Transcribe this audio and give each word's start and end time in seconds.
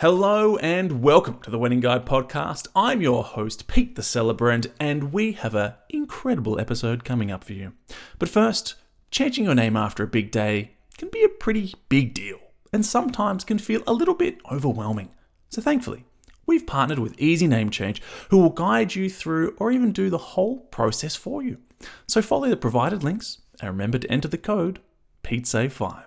Hello 0.00 0.56
and 0.56 1.04
welcome 1.04 1.38
to 1.42 1.52
the 1.52 1.58
Wedding 1.58 1.78
Guide 1.78 2.04
podcast. 2.04 2.66
I'm 2.74 3.00
your 3.00 3.22
host, 3.22 3.68
Pete 3.68 3.94
the 3.94 4.02
Celebrant, 4.02 4.66
and 4.80 5.12
we 5.12 5.32
have 5.34 5.54
an 5.54 5.74
incredible 5.88 6.58
episode 6.58 7.04
coming 7.04 7.30
up 7.30 7.44
for 7.44 7.52
you. 7.52 7.74
But 8.18 8.28
first, 8.28 8.74
changing 9.12 9.44
your 9.44 9.54
name 9.54 9.76
after 9.76 10.02
a 10.02 10.08
big 10.08 10.32
day 10.32 10.72
can 10.98 11.10
be 11.10 11.22
a 11.22 11.28
pretty 11.28 11.74
big 11.88 12.12
deal, 12.12 12.40
and 12.72 12.84
sometimes 12.84 13.44
can 13.44 13.60
feel 13.60 13.84
a 13.86 13.92
little 13.92 14.14
bit 14.14 14.38
overwhelming. 14.50 15.10
So 15.48 15.62
thankfully, 15.62 16.04
we've 16.44 16.66
partnered 16.66 16.98
with 16.98 17.18
Easy 17.20 17.46
Name 17.46 17.70
Change, 17.70 18.02
who 18.30 18.38
will 18.38 18.50
guide 18.50 18.96
you 18.96 19.08
through 19.08 19.54
or 19.58 19.70
even 19.70 19.92
do 19.92 20.10
the 20.10 20.18
whole 20.18 20.58
process 20.58 21.14
for 21.14 21.40
you. 21.40 21.58
So 22.08 22.20
follow 22.20 22.48
the 22.48 22.56
provided 22.56 23.04
links 23.04 23.42
and 23.60 23.70
remember 23.70 23.98
to 23.98 24.10
enter 24.10 24.26
the 24.26 24.38
code 24.38 24.80
PETESAVE5. 25.22 26.02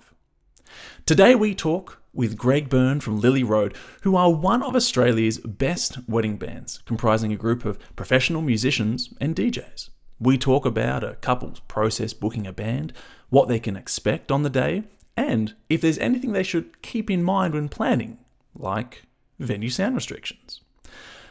Today 1.05 1.35
we 1.35 1.55
talk 1.55 2.01
with 2.17 2.35
Greg 2.35 2.67
Byrne 2.67 2.99
from 2.99 3.21
Lily 3.21 3.43
Road, 3.43 3.75
who 4.01 4.15
are 4.17 4.33
one 4.33 4.63
of 4.63 4.75
Australia's 4.75 5.37
best 5.37 5.99
wedding 6.09 6.35
bands, 6.35 6.81
comprising 6.85 7.31
a 7.31 7.37
group 7.37 7.63
of 7.63 7.79
professional 7.95 8.41
musicians 8.41 9.13
and 9.21 9.35
DJs. 9.35 9.91
We 10.19 10.37
talk 10.37 10.65
about 10.65 11.03
a 11.03 11.15
couple's 11.21 11.59
process 11.61 12.13
booking 12.13 12.47
a 12.47 12.51
band, 12.51 12.91
what 13.29 13.47
they 13.47 13.59
can 13.59 13.77
expect 13.77 14.31
on 14.31 14.41
the 14.41 14.49
day, 14.49 14.83
and 15.15 15.53
if 15.69 15.79
there's 15.79 15.99
anything 15.99 16.31
they 16.31 16.43
should 16.43 16.81
keep 16.81 17.11
in 17.11 17.21
mind 17.21 17.53
when 17.53 17.69
planning, 17.69 18.17
like 18.55 19.03
venue 19.37 19.69
sound 19.69 19.93
restrictions. 19.93 20.61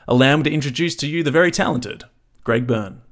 Allow 0.07 0.37
me 0.37 0.45
to 0.45 0.53
introduce 0.53 0.95
to 0.97 1.09
you 1.09 1.25
the 1.25 1.33
very 1.33 1.51
talented 1.51 2.05
Greg 2.45 2.65
Byrne. 2.65 3.03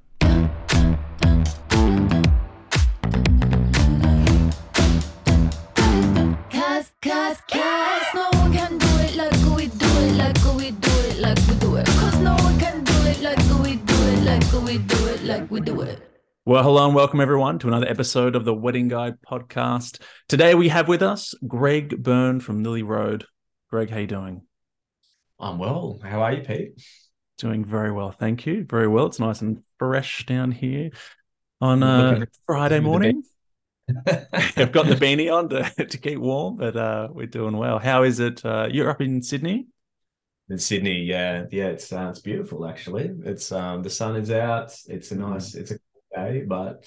We 15.54 15.60
do 15.60 15.82
it. 15.82 16.00
Well, 16.44 16.64
hello 16.64 16.84
and 16.84 16.96
welcome 16.96 17.20
everyone 17.20 17.60
to 17.60 17.68
another 17.68 17.86
episode 17.86 18.34
of 18.34 18.44
the 18.44 18.52
Wedding 18.52 18.88
Guide 18.88 19.22
podcast. 19.22 20.02
Today 20.28 20.56
we 20.56 20.68
have 20.68 20.88
with 20.88 21.00
us 21.00 21.32
Greg 21.46 22.02
Byrne 22.02 22.40
from 22.40 22.64
Lily 22.64 22.82
Road. 22.82 23.24
Greg, 23.70 23.88
how 23.88 23.98
you 23.98 24.08
doing? 24.08 24.42
I'm 25.38 25.60
well. 25.60 26.00
How 26.02 26.22
are 26.22 26.32
you, 26.32 26.42
Pete? 26.42 26.84
Doing 27.38 27.64
very 27.64 27.92
well, 27.92 28.10
thank 28.10 28.46
you. 28.46 28.64
Very 28.68 28.88
well. 28.88 29.06
It's 29.06 29.20
nice 29.20 29.42
and 29.42 29.62
fresh 29.78 30.26
down 30.26 30.50
here 30.50 30.90
on 31.60 31.78
Looking 31.78 32.22
uh, 32.24 32.26
Friday 32.46 32.80
morning. 32.80 33.22
I've 34.08 34.72
got 34.72 34.86
the 34.86 34.96
beanie 34.96 35.32
on 35.32 35.50
to, 35.50 35.86
to 35.86 35.98
keep 35.98 36.18
warm, 36.18 36.56
but 36.56 36.76
uh, 36.76 37.10
we're 37.12 37.26
doing 37.26 37.56
well. 37.56 37.78
How 37.78 38.02
is 38.02 38.18
it? 38.18 38.44
Uh, 38.44 38.66
you're 38.72 38.90
up 38.90 39.00
in 39.00 39.22
Sydney? 39.22 39.68
In 40.50 40.58
Sydney, 40.58 41.04
yeah, 41.04 41.44
yeah, 41.50 41.68
it's 41.68 41.90
uh, 41.92 42.08
it's 42.10 42.20
beautiful 42.20 42.66
actually. 42.66 43.10
It's 43.24 43.50
um 43.50 43.82
the 43.82 43.90
sun 43.90 44.16
is 44.16 44.30
out. 44.30 44.76
It's 44.86 45.10
a 45.10 45.16
nice, 45.16 45.54
it's 45.54 45.70
a 45.70 45.78
day, 46.14 46.44
but 46.46 46.84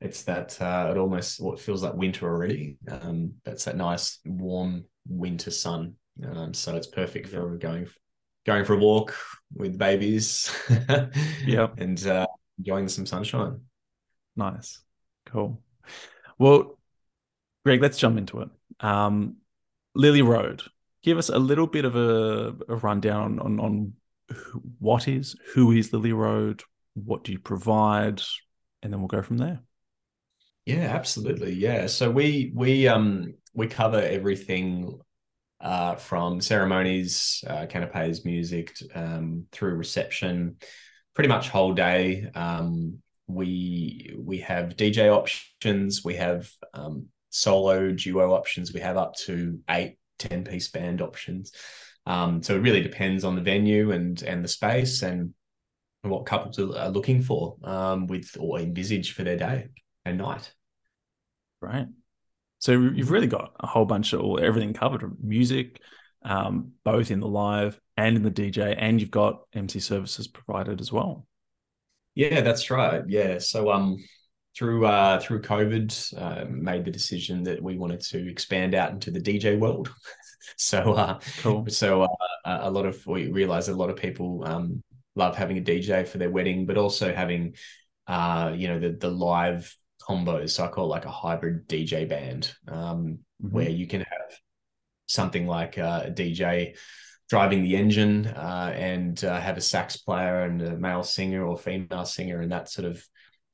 it's 0.00 0.22
that 0.24 0.60
uh, 0.60 0.88
it 0.90 0.98
almost 0.98 1.40
what 1.40 1.58
feels 1.58 1.82
like 1.82 1.94
winter 1.94 2.26
already. 2.26 2.76
Um, 2.88 3.34
that's 3.44 3.64
that 3.64 3.76
nice 3.76 4.18
warm 4.26 4.84
winter 5.08 5.50
sun. 5.50 5.94
Um, 6.22 6.52
so 6.52 6.76
it's 6.76 6.86
perfect 6.86 7.28
for 7.28 7.56
going 7.56 7.88
going 8.44 8.64
for 8.64 8.74
a 8.74 8.78
walk 8.78 9.14
with 9.54 9.78
babies. 9.78 10.54
Yep. 11.46 11.80
and 11.80 12.06
uh, 12.06 12.26
enjoying 12.58 12.88
some 12.88 13.06
sunshine. 13.06 13.60
Nice. 14.36 14.80
Cool. 15.26 15.60
Well, 16.38 16.78
Greg, 17.64 17.82
let's 17.82 17.98
jump 17.98 18.18
into 18.18 18.40
it. 18.42 18.48
Um, 18.80 19.36
Lily 19.94 20.22
Road, 20.22 20.62
give 21.02 21.18
us 21.18 21.28
a 21.28 21.38
little 21.38 21.66
bit 21.66 21.84
of 21.84 21.96
a, 21.96 22.54
a 22.68 22.76
rundown 22.76 23.38
on, 23.38 23.60
on 23.60 23.92
what 24.78 25.08
is, 25.08 25.36
who 25.54 25.72
is 25.72 25.92
Lily 25.92 26.12
Road, 26.12 26.62
what 26.94 27.24
do 27.24 27.32
you 27.32 27.38
provide, 27.38 28.22
and 28.82 28.92
then 28.92 29.00
we'll 29.00 29.08
go 29.08 29.22
from 29.22 29.38
there. 29.38 29.60
Yeah, 30.66 30.94
absolutely. 30.94 31.54
Yeah. 31.54 31.86
So 31.86 32.10
we 32.10 32.52
we 32.54 32.88
um 32.88 33.34
we 33.54 33.68
cover 33.68 34.00
everything 34.00 35.00
uh 35.60 35.94
from 35.94 36.40
ceremonies, 36.40 37.42
uh 37.46 37.66
canapes, 37.66 38.24
music, 38.24 38.76
um 38.94 39.46
through 39.50 39.74
reception, 39.74 40.56
pretty 41.14 41.28
much 41.28 41.48
whole 41.48 41.72
day. 41.72 42.30
Um 42.34 42.98
we 43.26 44.14
we 44.18 44.38
have 44.40 44.76
DJ 44.76 45.08
options, 45.08 46.04
we 46.04 46.16
have 46.16 46.50
um 46.74 47.06
solo 47.30 47.92
duo 47.92 48.32
options, 48.34 48.72
we 48.72 48.80
have 48.80 48.96
up 48.96 49.14
to 49.16 49.60
eight, 49.70 49.97
10 50.18 50.44
piece 50.44 50.68
band 50.68 51.00
options. 51.00 51.52
Um 52.06 52.42
so 52.42 52.54
it 52.54 52.60
really 52.60 52.82
depends 52.82 53.24
on 53.24 53.34
the 53.34 53.42
venue 53.42 53.92
and 53.92 54.20
and 54.22 54.44
the 54.44 54.48
space 54.48 55.02
and 55.02 55.34
what 56.02 56.26
couples 56.26 56.58
are 56.58 56.90
looking 56.90 57.22
for 57.22 57.56
um 57.64 58.06
with 58.06 58.36
or 58.38 58.60
envisage 58.60 59.12
for 59.12 59.24
their 59.24 59.36
day 59.36 59.68
and 60.04 60.18
night. 60.18 60.52
Right. 61.60 61.86
So 62.60 62.72
you've 62.72 63.10
really 63.10 63.26
got 63.26 63.52
a 63.60 63.66
whole 63.66 63.84
bunch 63.84 64.12
of 64.12 64.20
all 64.20 64.40
everything 64.40 64.72
covered 64.72 65.22
music, 65.22 65.80
um, 66.24 66.72
both 66.84 67.10
in 67.10 67.20
the 67.20 67.28
live 67.28 67.80
and 67.96 68.16
in 68.16 68.22
the 68.22 68.30
DJ, 68.30 68.74
and 68.76 69.00
you've 69.00 69.10
got 69.10 69.42
MC 69.52 69.78
services 69.78 70.26
provided 70.26 70.80
as 70.80 70.92
well. 70.92 71.26
Yeah, 72.14 72.40
that's 72.40 72.70
right. 72.70 73.02
Yeah. 73.06 73.38
So 73.38 73.70
um 73.70 74.04
through 74.58 74.86
uh 74.86 75.20
through 75.20 75.42
COVID, 75.42 76.18
uh, 76.20 76.44
made 76.50 76.84
the 76.84 76.90
decision 76.90 77.44
that 77.44 77.62
we 77.62 77.78
wanted 77.78 78.00
to 78.00 78.28
expand 78.30 78.74
out 78.74 78.90
into 78.92 79.10
the 79.10 79.20
DJ 79.20 79.56
world. 79.56 79.92
so 80.56 80.94
uh 80.94 81.18
Cool. 81.36 81.66
so 81.68 82.02
uh, 82.02 82.58
a 82.62 82.70
lot 82.70 82.86
of 82.86 83.06
we 83.06 83.30
realized 83.30 83.68
a 83.68 83.74
lot 83.74 83.90
of 83.90 83.96
people 83.96 84.44
um 84.44 84.82
love 85.14 85.36
having 85.36 85.58
a 85.58 85.60
DJ 85.60 86.04
for 86.04 86.18
their 86.18 86.30
wedding, 86.30 86.66
but 86.66 86.76
also 86.76 87.14
having 87.14 87.54
uh 88.08 88.52
you 88.56 88.68
know 88.68 88.80
the 88.80 88.90
the 88.90 89.10
live 89.10 89.74
combos. 90.02 90.50
So 90.50 90.64
I 90.64 90.68
call 90.68 90.86
it 90.86 90.88
like 90.88 91.04
a 91.04 91.10
hybrid 91.10 91.68
DJ 91.68 92.04
band. 92.08 92.52
Um 92.66 93.20
Mhm. 93.40 93.52
where 93.52 93.68
you 93.70 93.86
can 93.86 94.00
have 94.00 94.40
something 95.06 95.46
like 95.46 95.78
uh, 95.78 96.02
a 96.04 96.10
DJ 96.10 96.74
driving 97.28 97.62
the 97.62 97.76
engine 97.76 98.26
uh, 98.26 98.72
and 98.74 99.22
uh, 99.24 99.38
have 99.40 99.56
a 99.56 99.60
sax 99.60 99.96
player 99.98 100.42
and 100.42 100.62
a 100.62 100.76
male 100.76 101.02
singer 101.02 101.46
or 101.46 101.58
female 101.58 102.04
singer 102.04 102.40
and 102.40 102.52
that 102.52 102.68
sort 102.70 102.86
of 102.86 103.04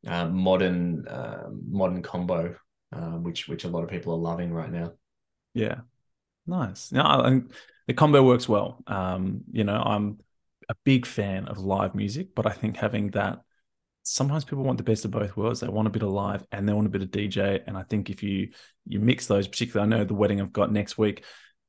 uh, 0.07 0.27
modern 0.29 1.07
uh, 1.07 1.49
modern 1.69 2.03
combo, 2.03 2.57
uh, 2.93 3.19
which 3.19 3.49
which 3.49 3.65
a 3.65 3.69
lot 3.69 3.85
of 3.85 3.91
people 3.91 4.13
are 4.13 4.19
loving 4.19 4.53
right 4.53 4.71
now. 4.71 4.93
Yeah, 5.55 5.81
nice. 6.47 6.91
And 6.93 7.53
the 7.87 7.95
combo 7.95 8.23
works 8.23 8.49
well. 8.49 8.83
Um, 8.87 9.43
you 9.53 9.65
know, 9.65 9.77
I'm 9.77 10.19
a 10.69 10.75
big 10.85 11.07
fan 11.07 11.47
of 11.47 11.59
live 11.59 11.95
music, 11.95 12.35
but 12.35 12.47
I 12.47 12.51
think 12.51 12.77
having 12.77 13.11
that 13.11 13.41
sometimes 14.05 14.45
people 14.45 14.63
want 14.63 14.79
the 14.79 14.85
best 14.85 15.05
of 15.05 15.11
both 15.11 15.37
worlds. 15.37 15.61
They 15.61 15.69
want 15.69 15.89
a 15.89 15.91
bit 15.91 16.03
of 16.03 16.11
live 16.11 16.45
and 16.53 16.69
they 16.69 16.73
want 16.73 16.87
a 16.87 16.91
bit 16.91 17.03
of 17.03 17.11
DJ. 17.11 17.63
And 17.67 17.77
I 17.77 17.83
think 17.83 18.11
if 18.11 18.23
you 18.23 18.51
you 18.87 19.01
mix 19.01 19.27
those, 19.27 19.49
particularly, 19.49 19.87
I 19.87 19.97
know 19.99 20.05
the 20.05 20.15
wedding 20.15 20.41
I've 20.41 20.53
got 20.53 20.71
next 20.71 20.97
week, 20.97 21.25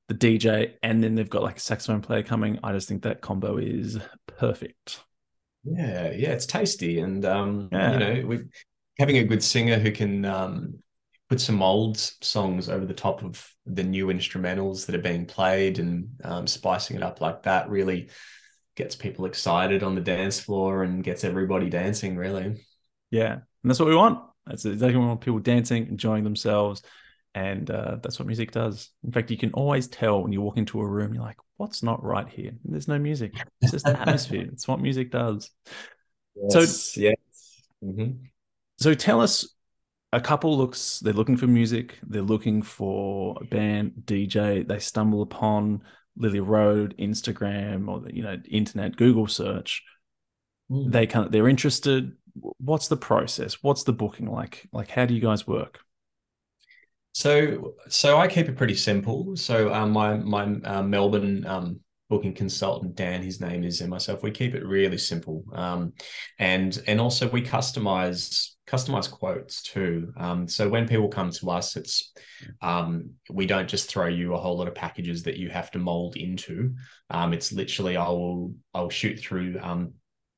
the 0.07 0.13
DJ, 0.13 0.73
and 0.83 1.03
then 1.03 1.15
they've 1.15 1.29
got 1.29 1.43
like 1.43 1.57
a 1.57 1.61
saxophone 1.61 2.01
player 2.01 2.23
coming. 2.23 2.59
I 2.63 2.73
just 2.73 2.87
think 2.87 3.03
that 3.03 3.21
combo 3.21 3.57
is 3.57 3.97
perfect. 4.27 4.99
Yeah, 5.65 6.11
yeah, 6.11 6.29
it's 6.29 6.45
tasty, 6.45 6.99
and 6.99 7.25
um, 7.25 7.69
Yeah. 7.71 7.91
you 7.91 7.97
know, 7.97 8.23
we 8.25 8.43
having 8.99 9.17
a 9.17 9.23
good 9.23 9.43
singer 9.43 9.79
who 9.79 9.91
can 9.91 10.23
um, 10.25 10.75
put 11.27 11.41
some 11.41 11.61
old 11.63 11.97
songs 11.97 12.69
over 12.69 12.85
the 12.85 12.93
top 12.93 13.23
of 13.23 13.49
the 13.65 13.83
new 13.83 14.07
instrumentals 14.07 14.85
that 14.85 14.95
are 14.95 15.01
being 15.01 15.25
played, 15.25 15.79
and 15.79 16.09
um, 16.23 16.47
spicing 16.47 16.95
it 16.97 17.03
up 17.03 17.19
like 17.19 17.43
that 17.43 17.69
really 17.69 18.09
gets 18.75 18.95
people 18.95 19.25
excited 19.25 19.83
on 19.83 19.95
the 19.95 20.01
dance 20.01 20.39
floor 20.39 20.83
and 20.83 21.03
gets 21.03 21.23
everybody 21.23 21.69
dancing. 21.69 22.15
Really, 22.15 22.65
Yeah, 23.09 23.33
and 23.33 23.41
that's 23.63 23.79
what 23.79 23.89
we 23.89 23.95
want. 23.95 24.19
That's 24.45 24.65
exactly 24.65 24.97
what 24.97 25.03
we 25.03 25.07
want 25.09 25.21
people 25.21 25.39
dancing, 25.39 25.87
enjoying 25.87 26.23
themselves, 26.23 26.83
and 27.33 27.69
uh, 27.71 27.97
that's 28.03 28.19
what 28.19 28.27
music 28.27 28.51
does. 28.51 28.89
In 29.03 29.11
fact, 29.11 29.31
you 29.31 29.37
can 29.37 29.51
always 29.53 29.87
tell 29.87 30.21
when 30.21 30.31
you 30.31 30.41
walk 30.41 30.57
into 30.57 30.79
a 30.79 30.87
room, 30.87 31.13
you're 31.13 31.23
like, 31.23 31.37
"What's 31.57 31.83
not 31.83 32.03
right 32.03 32.27
here?" 32.27 32.51
There's 32.63 32.87
no 32.87 32.99
music. 32.99 33.33
It's 33.61 33.71
just 33.71 33.85
the 33.85 33.99
atmosphere. 33.99 34.47
It's 34.51 34.67
what 34.67 34.79
music 34.81 35.11
does. 35.11 35.49
So- 36.49 36.59
yes, 36.61 36.97
yes. 36.97 37.15
Mhm. 37.83 38.19
So 38.77 38.93
tell 38.93 39.21
us, 39.21 39.47
a 40.11 40.19
couple 40.21 40.57
looks. 40.57 40.99
They're 40.99 41.13
looking 41.13 41.37
for 41.37 41.47
music. 41.47 41.97
They're 42.03 42.21
looking 42.21 42.61
for 42.61 43.37
a 43.41 43.45
band, 43.45 43.93
DJ. 44.05 44.63
They 44.67 44.79
stumble 44.79 45.21
upon 45.21 45.81
Lily 46.17 46.39
Road, 46.39 46.95
Instagram, 46.99 47.87
or 47.89 47.99
the, 48.01 48.15
you 48.15 48.23
know, 48.23 48.37
internet, 48.49 48.95
Google 48.95 49.27
search. 49.27 49.83
Mm. 50.71 50.91
They 50.91 51.07
can. 51.07 51.31
They're 51.31 51.49
interested. 51.49 52.13
What's 52.57 52.87
the 52.89 52.97
process? 52.97 53.61
What's 53.63 53.83
the 53.83 53.93
booking 53.93 54.29
like? 54.29 54.67
Like, 54.73 54.89
how 54.89 55.05
do 55.05 55.13
you 55.13 55.21
guys 55.21 55.47
work? 55.47 55.79
So, 57.15 57.75
so 57.87 58.17
I 58.17 58.27
keep 58.27 58.49
it 58.49 58.57
pretty 58.57 58.75
simple. 58.75 59.37
So, 59.37 59.73
um, 59.73 59.91
my 59.91 60.17
my 60.17 60.43
uh, 60.65 60.83
Melbourne 60.83 61.45
um, 61.47 61.79
booking 62.09 62.33
consultant 62.33 62.95
Dan, 62.95 63.23
his 63.23 63.39
name 63.39 63.63
is, 63.63 63.79
and 63.79 63.89
myself, 63.89 64.21
we 64.21 64.31
keep 64.31 64.53
it 64.53 64.65
really 64.65 64.97
simple. 64.97 65.45
Um, 65.53 65.93
and 66.39 66.77
and 66.87 66.99
also 66.99 67.29
we 67.29 67.41
customize 67.41 68.49
customized 68.67 69.11
quotes 69.11 69.61
too. 69.61 70.11
Um, 70.17 70.45
so 70.45 70.67
when 70.67 70.89
people 70.89 71.07
come 71.07 71.31
to 71.31 71.51
us, 71.51 71.77
it's 71.77 72.11
um, 72.61 73.11
we 73.29 73.45
don't 73.45 73.69
just 73.69 73.87
throw 73.89 74.07
you 74.07 74.33
a 74.33 74.37
whole 74.37 74.57
lot 74.57 74.67
of 74.67 74.75
packages 74.75 75.23
that 75.23 75.37
you 75.37 75.49
have 75.49 75.71
to 75.71 75.79
mold 75.79 76.17
into. 76.17 76.75
Um, 77.09 77.31
it's 77.31 77.53
literally 77.53 77.95
I 77.95 78.09
will 78.09 78.53
I'll 78.73 78.89
shoot 78.89 79.21
through 79.21 79.57
um, 79.61 79.93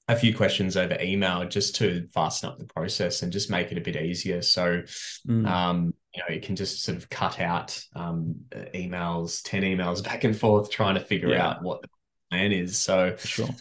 a 0.07 0.15
few 0.15 0.31
questions 0.35 0.77
over 0.77 0.95
email 1.01 1.43
just 1.49 1.75
to 1.77 2.07
fasten 2.13 2.49
up 2.49 2.59
the 2.59 2.65
process 2.65 3.23
and 3.23 3.33
just 3.33 3.49
make 3.49 3.71
it 3.71 3.79
a 3.79 3.81
bit 3.81 3.95
easier. 3.95 4.43
So, 4.43 4.83
Mm. 5.27 5.45
um, 5.47 5.93
you 6.17 6.23
know, 6.27 6.35
you 6.35 6.41
can 6.41 6.55
just 6.55 6.83
sort 6.83 6.97
of 6.97 7.09
cut 7.09 7.39
out 7.39 7.79
um, 7.95 8.35
emails, 8.73 9.41
10 9.43 9.61
emails 9.61 10.03
back 10.03 10.23
and 10.23 10.35
forth 10.37 10.71
trying 10.71 10.95
to 10.95 11.01
figure 11.01 11.29
Yeah. 11.29 11.47
out 11.47 11.61
what 11.61 11.81
the 11.83 11.87
plan 12.31 12.51
is. 12.51 12.79
So, 12.79 13.15
sure. 13.23 13.55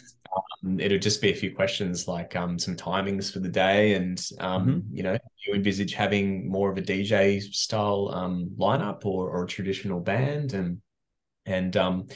um, 0.63 0.79
it'll 0.79 0.97
just 0.97 1.21
be 1.21 1.31
a 1.31 1.35
few 1.35 1.55
questions 1.55 2.07
like 2.07 2.35
um, 2.35 2.57
some 2.57 2.75
timings 2.75 3.31
for 3.31 3.39
the 3.39 3.49
day 3.49 3.93
and, 3.93 4.19
um, 4.39 4.69
Mm-hmm. 4.69 4.95
you 4.95 5.03
know, 5.03 5.17
you 5.45 5.53
envisage 5.53 5.93
having 5.93 6.49
more 6.49 6.71
of 6.71 6.77
a 6.77 6.81
DJ 6.81 7.39
style 7.41 8.09
um, 8.13 8.49
lineup 8.57 9.05
or, 9.05 9.29
or 9.29 9.43
a 9.43 9.47
traditional 9.47 9.99
band 9.99 10.53
and, 10.53 10.81
and, 11.45 11.77
um, 11.77 12.07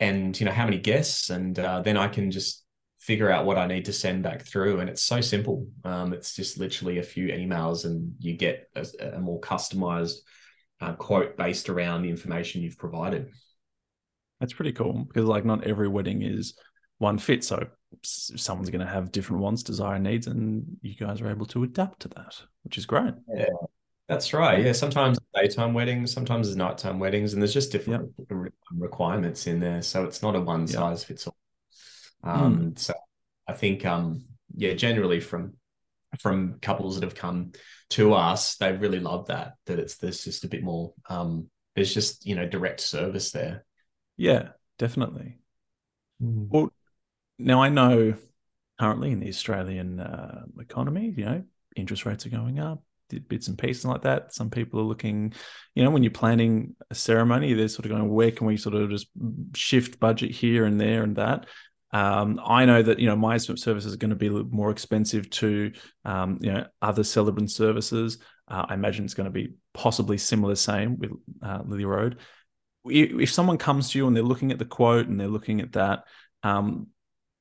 and, 0.00 0.38
you 0.40 0.46
know, 0.46 0.52
how 0.52 0.64
many 0.64 0.78
guests. 0.78 1.30
And 1.30 1.58
uh, 1.58 1.82
then 1.82 1.96
I 1.96 2.08
can 2.08 2.30
just 2.30 2.59
figure 3.00 3.30
out 3.30 3.46
what 3.46 3.58
I 3.58 3.66
need 3.66 3.86
to 3.86 3.92
send 3.92 4.22
back 4.22 4.42
through. 4.42 4.80
And 4.80 4.90
it's 4.90 5.02
so 5.02 5.22
simple. 5.22 5.66
Um, 5.84 6.12
it's 6.12 6.36
just 6.36 6.58
literally 6.58 6.98
a 6.98 7.02
few 7.02 7.28
emails 7.28 7.86
and 7.86 8.14
you 8.18 8.36
get 8.36 8.68
a, 8.76 8.86
a 9.14 9.18
more 9.18 9.40
customized 9.40 10.16
uh, 10.82 10.92
quote 10.92 11.36
based 11.36 11.70
around 11.70 12.02
the 12.02 12.10
information 12.10 12.62
you've 12.62 12.78
provided. 12.78 13.30
That's 14.38 14.52
pretty 14.52 14.72
cool 14.72 15.04
because 15.04 15.24
like 15.24 15.46
not 15.46 15.64
every 15.64 15.88
wedding 15.88 16.22
is 16.22 16.54
one 16.98 17.18
fit. 17.18 17.42
So 17.42 17.66
someone's 18.02 18.70
going 18.70 18.86
to 18.86 18.92
have 18.92 19.12
different 19.12 19.42
wants, 19.42 19.62
desire, 19.62 19.98
needs, 19.98 20.26
and 20.26 20.64
you 20.82 20.94
guys 20.94 21.22
are 21.22 21.30
able 21.30 21.46
to 21.46 21.64
adapt 21.64 22.00
to 22.00 22.08
that, 22.08 22.40
which 22.64 22.76
is 22.76 22.84
great. 22.84 23.14
Yeah. 23.34 23.46
That's 24.08 24.32
right. 24.34 24.62
Yeah. 24.62 24.72
Sometimes 24.72 25.18
daytime 25.34 25.72
weddings, 25.72 26.12
sometimes 26.12 26.48
there's 26.48 26.56
nighttime 26.56 26.98
weddings, 26.98 27.32
and 27.32 27.40
there's 27.40 27.54
just 27.54 27.72
different 27.72 28.10
re- 28.28 28.50
requirements 28.76 29.46
in 29.46 29.60
there. 29.60 29.82
So 29.82 30.04
it's 30.04 30.22
not 30.22 30.36
a 30.36 30.40
one 30.40 30.66
size 30.66 31.04
fits 31.04 31.26
all. 31.26 31.36
Um, 32.22 32.76
so 32.76 32.94
I 33.46 33.52
think 33.52 33.84
um 33.84 34.24
yeah, 34.54 34.74
generally 34.74 35.20
from 35.20 35.54
from 36.18 36.58
couples 36.60 36.96
that 36.96 37.04
have 37.04 37.14
come 37.14 37.52
to 37.90 38.14
us, 38.14 38.56
they 38.56 38.72
really 38.72 39.00
love 39.00 39.28
that, 39.28 39.54
that 39.66 39.78
it's 39.78 39.96
there's 39.96 40.24
just 40.24 40.44
a 40.44 40.48
bit 40.48 40.62
more 40.62 40.92
um 41.08 41.48
there's 41.74 41.94
just, 41.94 42.26
you 42.26 42.34
know, 42.34 42.46
direct 42.46 42.80
service 42.80 43.30
there. 43.30 43.64
Yeah, 44.16 44.50
definitely. 44.78 45.38
Well, 46.18 46.70
now 47.38 47.62
I 47.62 47.68
know 47.68 48.14
currently 48.78 49.12
in 49.12 49.20
the 49.20 49.28
Australian 49.28 50.00
uh, 50.00 50.42
economy, 50.58 51.14
you 51.16 51.24
know, 51.24 51.44
interest 51.76 52.04
rates 52.04 52.26
are 52.26 52.30
going 52.30 52.58
up, 52.58 52.82
bits 53.28 53.48
and 53.48 53.56
pieces 53.56 53.84
like 53.84 54.02
that. 54.02 54.34
Some 54.34 54.50
people 54.50 54.80
are 54.80 54.84
looking, 54.84 55.32
you 55.74 55.82
know, 55.82 55.90
when 55.90 56.02
you're 56.02 56.12
planning 56.12 56.76
a 56.90 56.94
ceremony, 56.94 57.54
they're 57.54 57.68
sort 57.68 57.86
of 57.86 57.92
going, 57.92 58.08
where 58.08 58.30
can 58.30 58.46
we 58.46 58.56
sort 58.56 58.74
of 58.74 58.90
just 58.90 59.08
shift 59.54 59.98
budget 59.98 60.30
here 60.30 60.64
and 60.64 60.80
there 60.80 61.02
and 61.02 61.16
that. 61.16 61.46
Um, 61.92 62.40
I 62.44 62.64
know 62.64 62.82
that 62.82 62.98
you 62.98 63.06
know 63.06 63.16
my 63.16 63.36
services 63.36 63.92
are 63.92 63.96
going 63.96 64.10
to 64.10 64.16
be 64.16 64.28
a 64.28 64.30
little 64.30 64.50
more 64.50 64.70
expensive 64.70 65.28
to 65.30 65.72
um, 66.04 66.38
you 66.40 66.52
know 66.52 66.66
other 66.80 67.04
celebrant 67.04 67.50
services. 67.50 68.18
Uh, 68.48 68.66
I 68.68 68.74
imagine 68.74 69.04
it's 69.04 69.14
going 69.14 69.26
to 69.26 69.30
be 69.30 69.54
possibly 69.74 70.18
similar, 70.18 70.54
same 70.54 70.98
with 70.98 71.10
uh, 71.42 71.60
Lily 71.64 71.84
Road. 71.84 72.18
If 72.84 73.12
if 73.20 73.32
someone 73.32 73.58
comes 73.58 73.90
to 73.90 73.98
you 73.98 74.06
and 74.06 74.16
they're 74.16 74.22
looking 74.22 74.52
at 74.52 74.58
the 74.58 74.64
quote 74.64 75.08
and 75.08 75.18
they're 75.18 75.28
looking 75.28 75.60
at 75.60 75.72
that, 75.72 76.04
um, 76.42 76.88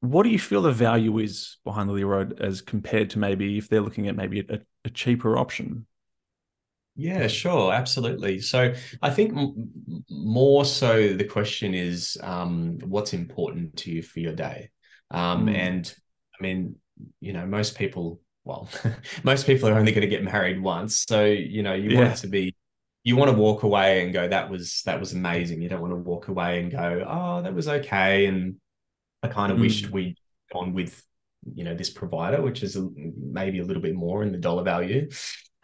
what 0.01 0.23
do 0.23 0.29
you 0.29 0.39
feel 0.39 0.61
the 0.61 0.71
value 0.71 1.19
is 1.19 1.57
behind 1.63 1.89
Lily 1.89 2.03
Road 2.03 2.39
as 2.41 2.61
compared 2.61 3.11
to 3.11 3.19
maybe 3.19 3.57
if 3.57 3.69
they're 3.69 3.81
looking 3.81 4.07
at 4.07 4.15
maybe 4.15 4.39
a, 4.49 4.59
a 4.85 4.89
cheaper 4.89 5.37
option? 5.37 5.85
Yeah, 6.99 7.27
sure, 7.27 7.71
absolutely. 7.71 8.41
So 8.41 8.73
I 9.01 9.09
think 9.09 9.31
m- 9.37 10.03
more 10.09 10.65
so 10.65 11.13
the 11.13 11.23
question 11.23 11.73
is 11.73 12.17
um, 12.21 12.77
what's 12.83 13.13
important 13.13 13.77
to 13.77 13.91
you 13.91 14.01
for 14.03 14.19
your 14.19 14.33
day, 14.33 14.69
um, 15.09 15.45
Mm. 15.47 15.55
and 15.55 15.95
I 16.37 16.43
mean, 16.43 16.75
you 17.21 17.31
know, 17.31 17.45
most 17.45 17.77
people, 17.77 18.19
well, 18.43 18.67
most 19.23 19.45
people 19.45 19.69
are 19.69 19.79
only 19.79 19.93
going 19.93 20.01
to 20.01 20.07
get 20.07 20.25
married 20.25 20.61
once, 20.61 21.05
so 21.07 21.23
you 21.23 21.63
know, 21.63 21.73
you 21.73 21.93
want 21.95 22.07
Yeah. 22.07 22.13
it 22.15 22.17
to 22.17 22.27
be, 22.27 22.53
you 23.05 23.15
want 23.15 23.31
to 23.31 23.37
walk 23.37 23.63
away 23.63 24.03
and 24.03 24.11
go, 24.11 24.27
that 24.27 24.49
was 24.49 24.81
that 24.85 24.99
was 24.99 25.13
amazing. 25.13 25.61
You 25.61 25.69
don't 25.69 25.79
want 25.81 25.93
to 25.93 25.97
walk 26.11 26.27
away 26.27 26.59
and 26.59 26.69
go, 26.69 27.05
oh, 27.07 27.41
that 27.43 27.53
was 27.53 27.69
okay, 27.69 28.25
and 28.25 28.57
I 29.23 29.29
kind 29.29 29.53
of 29.53 29.57
Mm. 29.57 29.61
wished 29.61 29.89
we'd 29.91 30.17
gone 30.51 30.73
with, 30.73 31.01
you 31.55 31.63
know, 31.63 31.75
this 31.75 31.89
provider, 31.91 32.41
which 32.41 32.61
is 32.63 32.75
a, 32.75 32.87
maybe 32.95 33.59
a 33.59 33.65
little 33.65 33.81
bit 33.83 33.95
more 33.95 34.23
in 34.23 34.33
the 34.33 34.37
dollar 34.37 34.63
value 34.63 35.07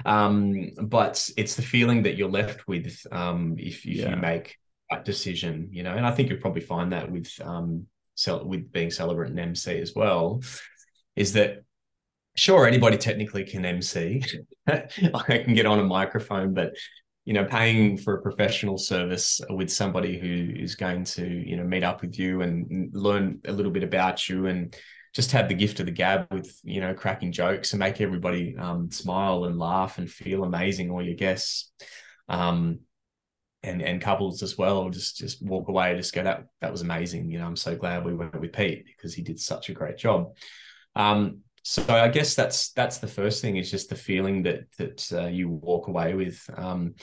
um 0.06 0.70
but 0.84 1.30
it's 1.38 1.56
the 1.56 1.62
feeling 1.62 2.04
that 2.04 2.16
you're 2.16 2.30
left 2.30 2.68
with 2.68 3.06
um 3.12 3.56
if, 3.58 3.86
if 3.86 3.98
Yeah. 3.98 4.12
you 4.12 4.16
make 4.18 4.58
that 4.92 5.04
decision 5.04 5.70
you 5.72 5.84
know 5.84 5.94
and 5.96 6.06
i 6.06 6.12
think 6.12 6.30
you'll 6.30 6.40
probably 6.40 6.62
find 6.62 6.92
that 6.94 7.12
with 7.12 7.32
um 7.44 7.88
cel- 8.16 8.46
with 8.48 8.72
being 8.72 8.92
celebrant 8.92 9.32
and 9.32 9.40
mc 9.40 9.80
as 9.82 9.94
well 9.96 10.42
is 11.16 11.34
that 11.34 11.64
sure 12.36 12.68
anybody 12.68 12.98
technically 12.98 13.44
can 13.44 13.66
mc 13.66 14.24
i 14.68 14.80
can 15.26 15.54
get 15.56 15.66
on 15.66 15.80
a 15.80 15.84
microphone 15.84 16.54
but 16.54 16.74
you 17.24 17.34
know 17.34 17.46
paying 17.46 17.98
for 17.98 18.16
a 18.18 18.22
professional 18.22 18.78
service 18.78 19.42
with 19.50 19.72
somebody 19.72 20.20
who 20.20 20.54
is 20.62 20.76
going 20.76 21.04
to 21.04 21.26
you 21.28 21.58
know 21.58 21.64
meet 21.64 21.84
up 21.84 22.02
with 22.02 22.20
you 22.20 22.42
and 22.42 22.92
learn 22.94 23.40
a 23.46 23.52
little 23.52 23.72
bit 23.72 23.84
about 23.84 24.30
you 24.30 24.46
and 24.46 24.76
just 25.16 25.32
have 25.32 25.48
the 25.48 25.56
gift 25.56 25.80
of 25.80 25.86
the 25.86 25.92
gab 25.94 26.28
with 26.32 26.60
you 26.64 26.82
know 26.82 26.94
cracking 26.94 27.32
jokes 27.32 27.72
and 27.72 27.80
make 27.80 28.02
everybody 28.02 28.56
um, 28.58 28.92
smile 28.92 29.46
and 29.46 29.58
laugh 29.58 29.98
and 29.98 30.12
feel 30.12 30.44
amazing 30.44 30.92
all 30.92 31.02
your 31.02 31.16
guests. 31.16 31.72
Um, 32.28 32.80
and 33.64 33.82
and 33.82 34.00
couples 34.00 34.44
as 34.44 34.60
well 34.60 34.92
just 34.92 35.18
just 35.18 35.44
walk 35.44 35.70
away 35.70 35.96
just 35.96 36.14
go 36.14 36.22
that 36.22 36.46
that 36.62 36.72
was 36.72 36.82
amazing. 36.82 37.32
You 37.32 37.40
know 37.40 37.48
i'm 37.48 37.56
so 37.56 37.76
glad 37.76 38.06
we 38.06 38.14
went 38.14 38.40
with 38.40 38.54
pete 38.54 38.86
because 38.86 39.16
he 39.16 39.24
did 39.24 39.40
such 39.40 39.70
a 39.70 39.74
great 39.74 39.98
job. 39.98 40.34
Um, 40.96 41.40
so 41.64 41.84
i 41.90 42.10
guess 42.10 42.36
that's 42.36 42.72
that's 42.74 43.00
the 43.00 43.08
first 43.08 43.42
thing 43.42 43.58
is 43.58 43.72
just 43.72 43.90
the 43.90 43.96
feeling 43.96 44.44
that 44.44 44.66
that 44.78 45.12
uh, 45.14 45.28
you 45.28 45.50
walk 45.50 45.88
away 45.88 46.14
with. 46.14 46.40
Um, 46.56 46.96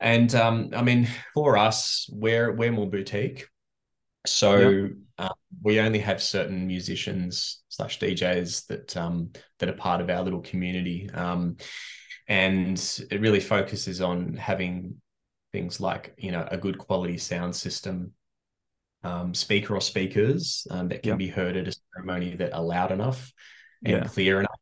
and 0.00 0.34
um, 0.34 0.70
i 0.74 0.82
mean 0.82 1.06
for 1.34 1.58
us 1.58 2.08
we're 2.10 2.52
we're 2.52 2.72
more 2.72 2.88
boutique 2.88 3.46
so 4.26 4.88
uh, 5.18 5.28
we 5.62 5.80
only 5.80 5.98
have 5.98 6.22
certain 6.22 6.66
musicians 6.66 7.62
slash 7.68 7.98
DJs 7.98 8.66
that 8.66 8.96
um, 8.96 9.30
that 9.58 9.68
are 9.68 9.74
part 9.74 10.00
of 10.00 10.10
our 10.10 10.22
little 10.22 10.40
community, 10.40 11.08
um, 11.14 11.56
and 12.28 12.78
it 13.10 13.20
really 13.20 13.40
focuses 13.40 14.00
on 14.00 14.34
having 14.34 14.96
things 15.52 15.80
like 15.80 16.14
you 16.16 16.32
know 16.32 16.46
a 16.50 16.56
good 16.56 16.78
quality 16.78 17.18
sound 17.18 17.54
system, 17.54 18.12
um, 19.02 19.34
speaker 19.34 19.74
or 19.74 19.80
speakers 19.80 20.66
um, 20.70 20.88
that 20.88 21.02
can 21.02 21.16
be 21.16 21.28
heard 21.28 21.56
at 21.56 21.68
a 21.68 21.74
ceremony 21.94 22.36
that 22.36 22.52
are 22.52 22.62
loud 22.62 22.92
enough 22.92 23.32
and 23.84 23.94
Yeah. 23.96 24.04
clear 24.04 24.40
enough, 24.40 24.60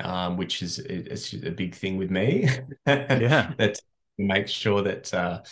um, 0.00 0.36
which 0.36 0.62
is 0.62 0.78
it's 0.78 1.32
a 1.34 1.50
big 1.50 1.74
thing 1.74 1.98
with 1.98 2.10
me. 2.10 2.48
Yeah. 2.86 3.52
that 3.58 3.78
make 4.18 4.48
sure 4.48 4.82
that 4.82 5.12
uh, 5.12 5.42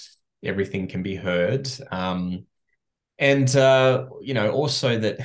everything 0.43 0.89
can 0.89 1.03
be 1.03 1.15
heard. 1.17 1.69
Um, 1.91 2.47
and 3.23 3.55
uh, 3.55 4.07
you 4.21 4.35
know 4.35 4.51
also 4.51 4.99
that 4.99 5.21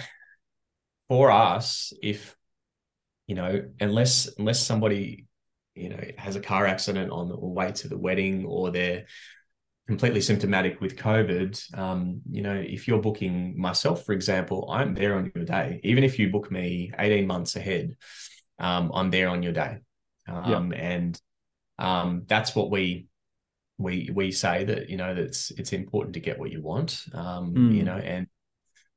for 1.09 1.31
us 1.31 1.91
if 2.01 2.35
you 3.25 3.33
know 3.33 3.63
unless 3.79 4.29
unless 4.37 4.63
somebody 4.63 5.25
you 5.73 5.89
know 5.89 5.99
has 6.17 6.35
a 6.35 6.39
car 6.39 6.67
accident 6.67 7.11
on 7.11 7.27
the 7.27 7.35
way 7.35 7.71
to 7.71 7.87
the 7.87 7.97
wedding 7.97 8.45
or 8.45 8.69
they're 8.69 9.05
completely 9.87 10.21
symptomatic 10.21 10.79
with 10.79 10.95
covid 10.95 11.57
um, 11.77 12.21
you 12.29 12.43
know 12.43 12.53
if 12.53 12.87
you're 12.87 13.01
booking 13.01 13.59
myself 13.59 14.05
for 14.05 14.13
example 14.13 14.69
i'm 14.71 14.93
there 14.93 15.15
on 15.15 15.31
your 15.33 15.45
day. 15.45 15.79
Even 15.83 16.03
if 16.03 16.19
you 16.19 16.29
book 16.29 16.51
me 16.51 16.91
18 16.99 17.25
months 17.25 17.55
ahead 17.55 17.95
um, 18.59 18.91
i'm 18.93 19.09
there 19.09 19.29
on 19.29 19.41
your 19.43 19.53
day. 19.53 19.77
Um, 20.27 20.73
and 20.73 21.19
um, 21.79 22.23
that's 22.27 22.53
what 22.53 22.69
we 22.69 23.07
we 23.77 24.09
we 24.13 24.31
say 24.31 24.63
that 24.63 24.89
you 24.89 24.97
know 24.97 25.13
that's 25.13 25.51
it's 25.51 25.73
important 25.73 26.13
to 26.13 26.19
get 26.19 26.39
what 26.39 26.51
you 26.51 26.61
want 26.61 27.03
um 27.13 27.53
Mm. 27.53 27.75
you 27.75 27.83
know 27.83 27.97
and 27.97 28.27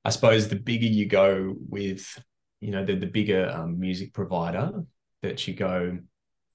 i 0.05 0.11
suppose 0.11 0.49
the 0.49 0.57
bigger 0.57 0.87
you 0.87 1.07
go 1.07 1.55
with 1.69 2.07
you 2.61 2.71
know 2.71 2.85
the, 2.85 2.95
the 2.97 3.07
bigger 3.07 3.51
um, 3.51 3.79
music 3.79 4.13
provider 4.15 4.73
that 5.23 5.47
you 5.47 5.55
go 5.55 5.99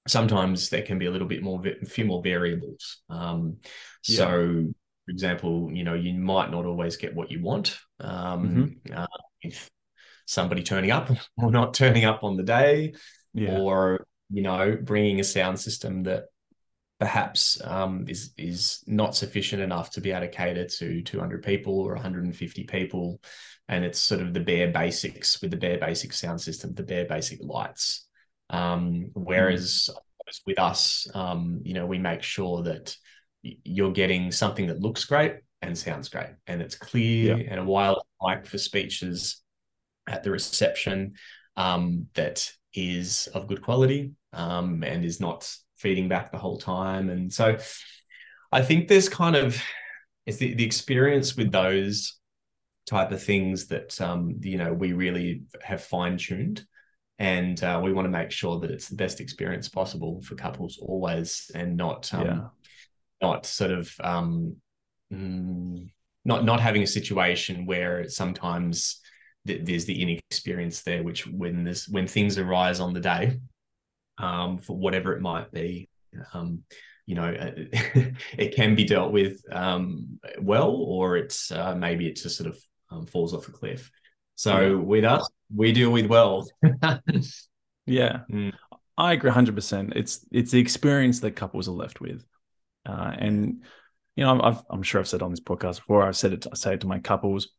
sometimes 0.07 0.69
there 0.69 0.81
can 0.83 0.97
be 0.99 1.05
a 1.07 1.11
little 1.11 1.27
bit 1.27 1.41
more 1.43 1.61
a 1.65 1.85
few 1.85 2.05
more 2.05 2.21
variables 2.23 3.01
um 3.09 3.57
so 4.01 4.65
for 5.05 5.11
example 5.11 5.69
you 5.73 5.83
know 5.83 5.93
you 5.93 6.13
might 6.13 6.49
not 6.51 6.65
always 6.65 6.97
get 6.97 7.15
what 7.15 7.31
you 7.31 7.41
want 7.43 7.77
um 7.99 8.75
uh, 8.93 9.07
if 9.41 9.69
somebody 10.25 10.63
turning 10.63 10.91
up 10.91 11.09
or 11.37 11.51
not 11.51 11.73
turning 11.75 12.05
up 12.05 12.23
on 12.23 12.37
the 12.37 12.43
day 12.43 12.93
Yeah. 13.33 13.57
or 13.59 14.05
you 14.31 14.41
know 14.41 14.77
bringing 14.81 15.19
a 15.19 15.23
sound 15.23 15.59
system 15.59 16.03
that 16.03 16.25
perhaps 16.99 17.61
um, 17.63 18.05
is 18.07 18.33
is 18.37 18.83
not 18.87 19.15
sufficient 19.15 19.61
enough 19.61 19.91
to 19.91 20.01
be 20.01 20.11
able 20.11 20.21
to 20.21 20.27
cater 20.29 20.65
to 20.65 21.01
200 21.01 21.43
people 21.43 21.79
or 21.79 21.93
150 21.93 22.63
people. 22.65 23.21
And 23.67 23.83
it's 23.83 23.99
sort 23.99 24.21
of 24.21 24.33
the 24.33 24.39
bare 24.39 24.71
basics 24.71 25.41
with 25.41 25.51
the 25.51 25.57
bare 25.57 25.79
basic 25.79 26.13
sound 26.13 26.39
system 26.39 26.73
the 26.73 26.83
bare 26.83 27.05
basic 27.05 27.39
lights. 27.41 28.07
Um, 28.49 29.09
whereas 29.13 29.89
with 30.45 30.59
us, 30.59 31.07
um, 31.13 31.61
you 31.63 31.73
know, 31.73 31.85
we 31.85 31.97
make 31.97 32.23
sure 32.23 32.63
that 32.63 32.95
you're 33.41 33.91
getting 33.91 34.31
something 34.31 34.67
that 34.67 34.79
looks 34.79 35.05
great 35.05 35.37
and 35.61 35.77
sounds 35.77 36.09
great. 36.09 36.29
And 36.47 36.61
it's 36.61 36.75
clear 36.75 37.37
Yeah. 37.37 37.47
and 37.51 37.59
a 37.59 37.63
wireless 37.63 38.03
mic 38.21 38.45
for 38.45 38.57
speeches 38.57 39.41
at 40.07 40.23
the 40.23 40.31
reception 40.31 41.13
um, 41.57 42.07
that 42.13 42.51
is 42.73 43.27
of 43.33 43.47
good 43.47 43.61
quality 43.61 44.11
um, 44.33 44.83
and 44.83 45.03
is 45.05 45.19
not 45.19 45.51
feeding 45.85 46.07
back 46.09 46.31
the 46.31 46.37
whole 46.39 46.57
time. 46.57 47.11
And 47.11 47.31
so 47.31 47.59
I 48.51 48.63
think 48.63 48.87
there's 48.87 49.07
kind 49.07 49.35
of 49.35 49.61
it's 50.25 50.37
the, 50.37 50.55
the 50.55 50.65
experience 50.65 51.37
with 51.37 51.51
those 51.51 52.17
type 52.87 53.11
of 53.11 53.21
things 53.21 53.67
that 53.67 54.01
um, 54.01 54.39
you 54.41 54.57
know 54.57 54.73
we 54.73 54.93
really 54.93 55.43
have 55.61 55.83
fine-tuned 55.83 56.65
and 57.19 57.63
uh, 57.63 57.79
we 57.83 57.93
want 57.93 58.05
to 58.05 58.17
make 58.19 58.31
sure 58.31 58.59
that 58.61 58.71
it's 58.71 58.89
the 58.89 58.95
best 58.95 59.21
experience 59.21 59.69
possible 59.69 60.23
for 60.23 60.33
couples 60.33 60.79
always 60.81 61.51
and 61.53 61.77
not 61.77 62.11
um, 62.15 62.25
yeah. 62.25 62.41
not 63.21 63.45
sort 63.45 63.69
of 63.69 63.93
um, 64.03 64.55
mm, 65.13 65.87
not 66.25 66.45
not 66.45 66.59
having 66.59 66.81
a 66.81 66.87
situation 66.87 67.67
where 67.67 68.09
sometimes 68.09 69.01
th- 69.45 69.61
there's 69.63 69.85
the 69.85 70.01
inexperience 70.01 70.81
there, 70.81 71.03
which 71.03 71.27
when 71.27 71.63
there's 71.63 71.87
when 71.89 72.07
things 72.07 72.39
arise 72.39 72.79
on 72.79 72.93
the 72.93 72.99
day, 72.99 73.39
um, 74.17 74.57
for 74.57 74.77
whatever 74.77 75.13
it 75.13 75.21
might 75.21 75.51
be, 75.51 75.89
um, 76.33 76.63
you 77.05 77.15
know, 77.15 77.33
it 78.37 78.55
can 78.55 78.75
be 78.75 78.83
dealt 78.83 79.11
with 79.11 79.41
um, 79.51 80.19
well, 80.39 80.71
or 80.71 81.17
it's 81.17 81.51
uh, 81.51 81.75
maybe 81.75 82.07
it 82.07 82.15
just 82.15 82.37
sort 82.37 82.49
of 82.49 82.57
um, 82.91 83.05
falls 83.05 83.33
off 83.33 83.47
a 83.47 83.51
cliff. 83.51 83.91
So 84.35 84.77
with 84.77 85.05
us, 85.05 85.29
we 85.53 85.71
deal 85.71 85.91
with 85.91 86.07
well. 86.07 86.47
Yeah, 87.85 88.21
Mm. 88.31 88.53
I 88.97 89.13
agree 89.13 89.29
hundred 89.29 89.55
percent. 89.55 89.93
It's 89.95 90.25
it's 90.31 90.51
the 90.51 90.59
experience 90.59 91.19
that 91.19 91.35
couples 91.35 91.67
are 91.67 91.73
left 91.73 91.99
with, 91.99 92.25
uh, 92.85 93.13
and 93.17 93.61
you 94.15 94.23
know, 94.23 94.39
I've, 94.41 94.63
I'm 94.69 94.83
sure 94.83 95.01
I've 95.01 95.07
said 95.07 95.21
on 95.21 95.31
this 95.31 95.41
podcast 95.41 95.77
before. 95.77 96.03
I've 96.03 96.15
said 96.15 96.31
it. 96.31 96.41
To, 96.43 96.51
I 96.53 96.55
say 96.55 96.73
it 96.75 96.81
to 96.81 96.87
my 96.87 96.99
couples. 96.99 97.49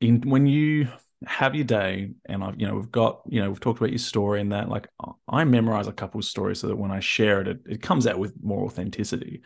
In 0.00 0.20
when 0.22 0.46
you 0.46 0.88
have 1.26 1.54
your 1.54 1.64
day, 1.64 2.10
and 2.26 2.42
I've 2.42 2.60
you 2.60 2.66
know 2.66 2.74
we've 2.74 2.90
got 2.90 3.22
you 3.28 3.42
know 3.42 3.50
we've 3.50 3.60
talked 3.60 3.78
about 3.78 3.90
your 3.90 3.98
story 3.98 4.40
and 4.40 4.52
that 4.52 4.68
like 4.68 4.88
I 5.28 5.44
memorize 5.44 5.86
a 5.86 5.92
couple's 5.92 6.28
stories 6.28 6.60
so 6.60 6.68
that 6.68 6.76
when 6.76 6.90
I 6.90 7.00
share 7.00 7.40
it, 7.40 7.48
it, 7.48 7.58
it 7.68 7.82
comes 7.82 8.06
out 8.06 8.18
with 8.18 8.34
more 8.42 8.64
authenticity. 8.64 9.42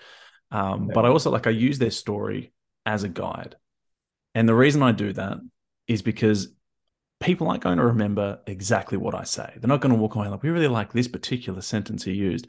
Um, 0.50 0.88
but 0.92 1.04
I 1.04 1.08
also 1.08 1.30
like 1.30 1.46
I 1.46 1.50
use 1.50 1.78
their 1.78 1.90
story 1.90 2.52
as 2.86 3.02
a 3.02 3.08
guide, 3.08 3.56
and 4.34 4.48
the 4.48 4.54
reason 4.54 4.82
I 4.82 4.92
do 4.92 5.12
that 5.14 5.38
is 5.88 6.02
because 6.02 6.48
people 7.20 7.48
aren't 7.48 7.62
going 7.62 7.78
to 7.78 7.86
remember 7.86 8.40
exactly 8.46 8.98
what 8.98 9.14
I 9.14 9.24
say. 9.24 9.52
They're 9.56 9.68
not 9.68 9.80
going 9.80 9.94
to 9.94 10.00
walk 10.00 10.14
away 10.14 10.28
like 10.28 10.42
we 10.42 10.50
really 10.50 10.68
like 10.68 10.92
this 10.92 11.08
particular 11.08 11.60
sentence 11.60 12.04
he 12.04 12.12
used, 12.12 12.46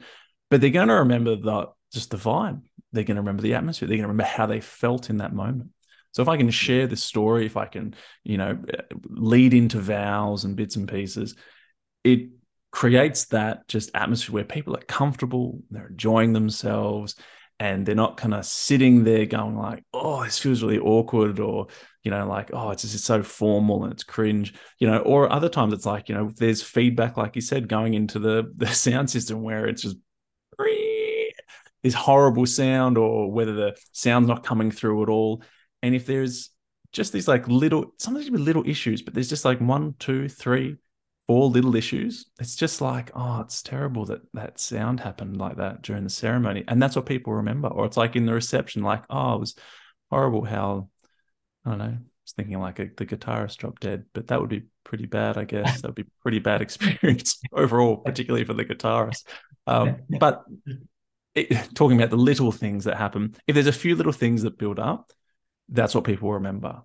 but 0.50 0.60
they're 0.60 0.70
going 0.70 0.88
to 0.88 0.94
remember 0.94 1.36
the 1.36 1.68
just 1.92 2.10
the 2.10 2.16
vibe. 2.16 2.62
They're 2.92 3.04
going 3.04 3.16
to 3.16 3.22
remember 3.22 3.42
the 3.42 3.54
atmosphere. 3.54 3.88
They're 3.88 3.96
going 3.96 4.04
to 4.04 4.12
remember 4.12 4.30
how 4.30 4.46
they 4.46 4.60
felt 4.60 5.10
in 5.10 5.18
that 5.18 5.32
moment. 5.32 5.70
So 6.16 6.22
if 6.22 6.28
I 6.30 6.38
can 6.38 6.48
share 6.48 6.86
the 6.86 6.96
story, 6.96 7.44
if 7.44 7.58
I 7.58 7.66
can, 7.66 7.94
you 8.24 8.38
know, 8.38 8.58
lead 9.04 9.52
into 9.52 9.78
vows 9.78 10.44
and 10.44 10.56
bits 10.56 10.76
and 10.76 10.88
pieces, 10.88 11.34
it 12.04 12.30
creates 12.70 13.26
that 13.26 13.68
just 13.68 13.90
atmosphere 13.92 14.32
where 14.32 14.44
people 14.44 14.74
are 14.74 14.80
comfortable, 14.88 15.60
they're 15.70 15.88
enjoying 15.88 16.32
themselves, 16.32 17.16
and 17.60 17.84
they're 17.84 17.94
not 17.94 18.16
kind 18.16 18.32
of 18.32 18.46
sitting 18.46 19.04
there 19.04 19.26
going 19.26 19.58
like, 19.58 19.84
"Oh, 19.92 20.24
this 20.24 20.38
feels 20.38 20.62
really 20.62 20.78
awkward," 20.78 21.38
or 21.38 21.66
you 22.02 22.10
know, 22.10 22.26
like, 22.26 22.48
"Oh, 22.50 22.70
it's 22.70 22.80
just 22.90 23.04
so 23.04 23.22
formal 23.22 23.84
and 23.84 23.92
it's 23.92 24.02
cringe," 24.02 24.54
you 24.78 24.88
know. 24.88 25.00
Or 25.00 25.30
other 25.30 25.50
times 25.50 25.74
it's 25.74 25.84
like, 25.84 26.08
you 26.08 26.14
know, 26.14 26.32
there's 26.38 26.62
feedback, 26.62 27.18
like 27.18 27.36
you 27.36 27.42
said, 27.42 27.68
going 27.68 27.92
into 27.92 28.18
the 28.18 28.50
the 28.56 28.68
sound 28.68 29.10
system 29.10 29.42
where 29.42 29.66
it's 29.66 29.82
just 29.82 29.98
this 31.82 31.92
horrible 31.92 32.46
sound, 32.46 32.96
or 32.96 33.30
whether 33.30 33.52
the 33.52 33.76
sound's 33.92 34.28
not 34.28 34.44
coming 34.44 34.70
through 34.70 35.02
at 35.02 35.10
all. 35.10 35.42
And 35.86 35.94
if 35.94 36.04
there's 36.04 36.50
just 36.90 37.12
these 37.12 37.28
like 37.28 37.46
little, 37.46 37.94
sometimes 37.98 38.28
be 38.28 38.38
little 38.38 38.68
issues, 38.68 39.02
but 39.02 39.14
there's 39.14 39.28
just 39.28 39.44
like 39.44 39.60
one, 39.60 39.94
two, 40.00 40.28
three, 40.28 40.78
four 41.28 41.48
little 41.48 41.76
issues. 41.76 42.26
It's 42.40 42.56
just 42.56 42.80
like, 42.80 43.12
oh, 43.14 43.40
it's 43.42 43.62
terrible 43.62 44.04
that 44.06 44.22
that 44.34 44.58
sound 44.58 44.98
happened 44.98 45.36
like 45.36 45.58
that 45.58 45.82
during 45.82 46.02
the 46.02 46.10
ceremony. 46.10 46.64
And 46.66 46.82
that's 46.82 46.96
what 46.96 47.06
people 47.06 47.34
remember. 47.34 47.68
Or 47.68 47.86
it's 47.86 47.96
like 47.96 48.16
in 48.16 48.26
the 48.26 48.34
reception, 48.34 48.82
like, 48.82 49.04
oh, 49.08 49.34
it 49.34 49.40
was 49.40 49.54
horrible 50.10 50.44
how, 50.44 50.88
I 51.64 51.70
don't 51.70 51.78
know, 51.78 51.84
I 51.84 51.98
was 52.24 52.32
thinking 52.36 52.58
like 52.58 52.80
a, 52.80 52.88
the 52.96 53.06
guitarist 53.06 53.58
dropped 53.58 53.82
dead, 53.82 54.06
but 54.12 54.26
that 54.26 54.40
would 54.40 54.50
be 54.50 54.64
pretty 54.82 55.06
bad, 55.06 55.38
I 55.38 55.44
guess. 55.44 55.82
That 55.82 55.86
would 55.86 55.94
be 55.94 56.10
pretty 56.20 56.40
bad 56.40 56.62
experience 56.62 57.40
overall, 57.52 57.98
particularly 57.98 58.44
for 58.44 58.54
the 58.54 58.64
guitarist. 58.64 59.22
Um, 59.68 59.98
but 60.18 60.42
it, 61.36 61.74
talking 61.76 61.96
about 61.96 62.10
the 62.10 62.16
little 62.16 62.50
things 62.50 62.82
that 62.84 62.96
happen, 62.96 63.36
if 63.46 63.54
there's 63.54 63.68
a 63.68 63.72
few 63.72 63.94
little 63.94 64.10
things 64.10 64.42
that 64.42 64.58
build 64.58 64.80
up, 64.80 65.12
that's 65.68 65.94
what 65.94 66.04
people 66.04 66.32
remember. 66.32 66.82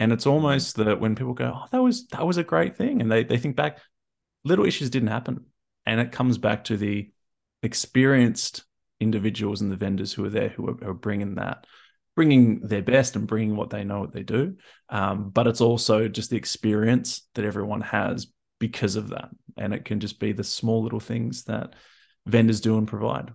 And 0.00 0.12
it's 0.12 0.26
almost 0.26 0.76
that 0.76 1.00
when 1.00 1.14
people 1.14 1.34
go, 1.34 1.52
"Oh, 1.54 1.66
that 1.70 1.82
was 1.82 2.06
that 2.08 2.26
was 2.26 2.36
a 2.36 2.44
great 2.44 2.76
thing," 2.76 3.00
and 3.00 3.10
they 3.10 3.24
they 3.24 3.38
think 3.38 3.56
back, 3.56 3.78
little 4.44 4.66
issues 4.66 4.90
didn't 4.90 5.08
happen, 5.08 5.46
and 5.86 6.00
it 6.00 6.12
comes 6.12 6.38
back 6.38 6.64
to 6.64 6.76
the 6.76 7.10
experienced 7.62 8.64
individuals 9.00 9.60
and 9.60 9.70
the 9.70 9.76
vendors 9.76 10.12
who 10.12 10.24
are 10.24 10.30
there 10.30 10.48
who 10.50 10.68
are, 10.68 10.74
who 10.74 10.90
are 10.90 10.94
bringing 10.94 11.36
that, 11.36 11.66
bringing 12.16 12.60
their 12.60 12.82
best 12.82 13.16
and 13.16 13.26
bringing 13.26 13.56
what 13.56 13.70
they 13.70 13.84
know 13.84 14.00
what 14.00 14.12
they 14.12 14.22
do. 14.22 14.56
Um, 14.88 15.30
but 15.30 15.46
it's 15.46 15.60
also 15.60 16.08
just 16.08 16.30
the 16.30 16.36
experience 16.36 17.26
that 17.34 17.44
everyone 17.44 17.80
has 17.82 18.26
because 18.58 18.96
of 18.96 19.10
that, 19.10 19.28
and 19.56 19.72
it 19.72 19.84
can 19.84 20.00
just 20.00 20.18
be 20.18 20.32
the 20.32 20.44
small 20.44 20.82
little 20.82 21.00
things 21.00 21.44
that 21.44 21.74
vendors 22.26 22.60
do 22.60 22.78
and 22.78 22.88
provide. 22.88 23.32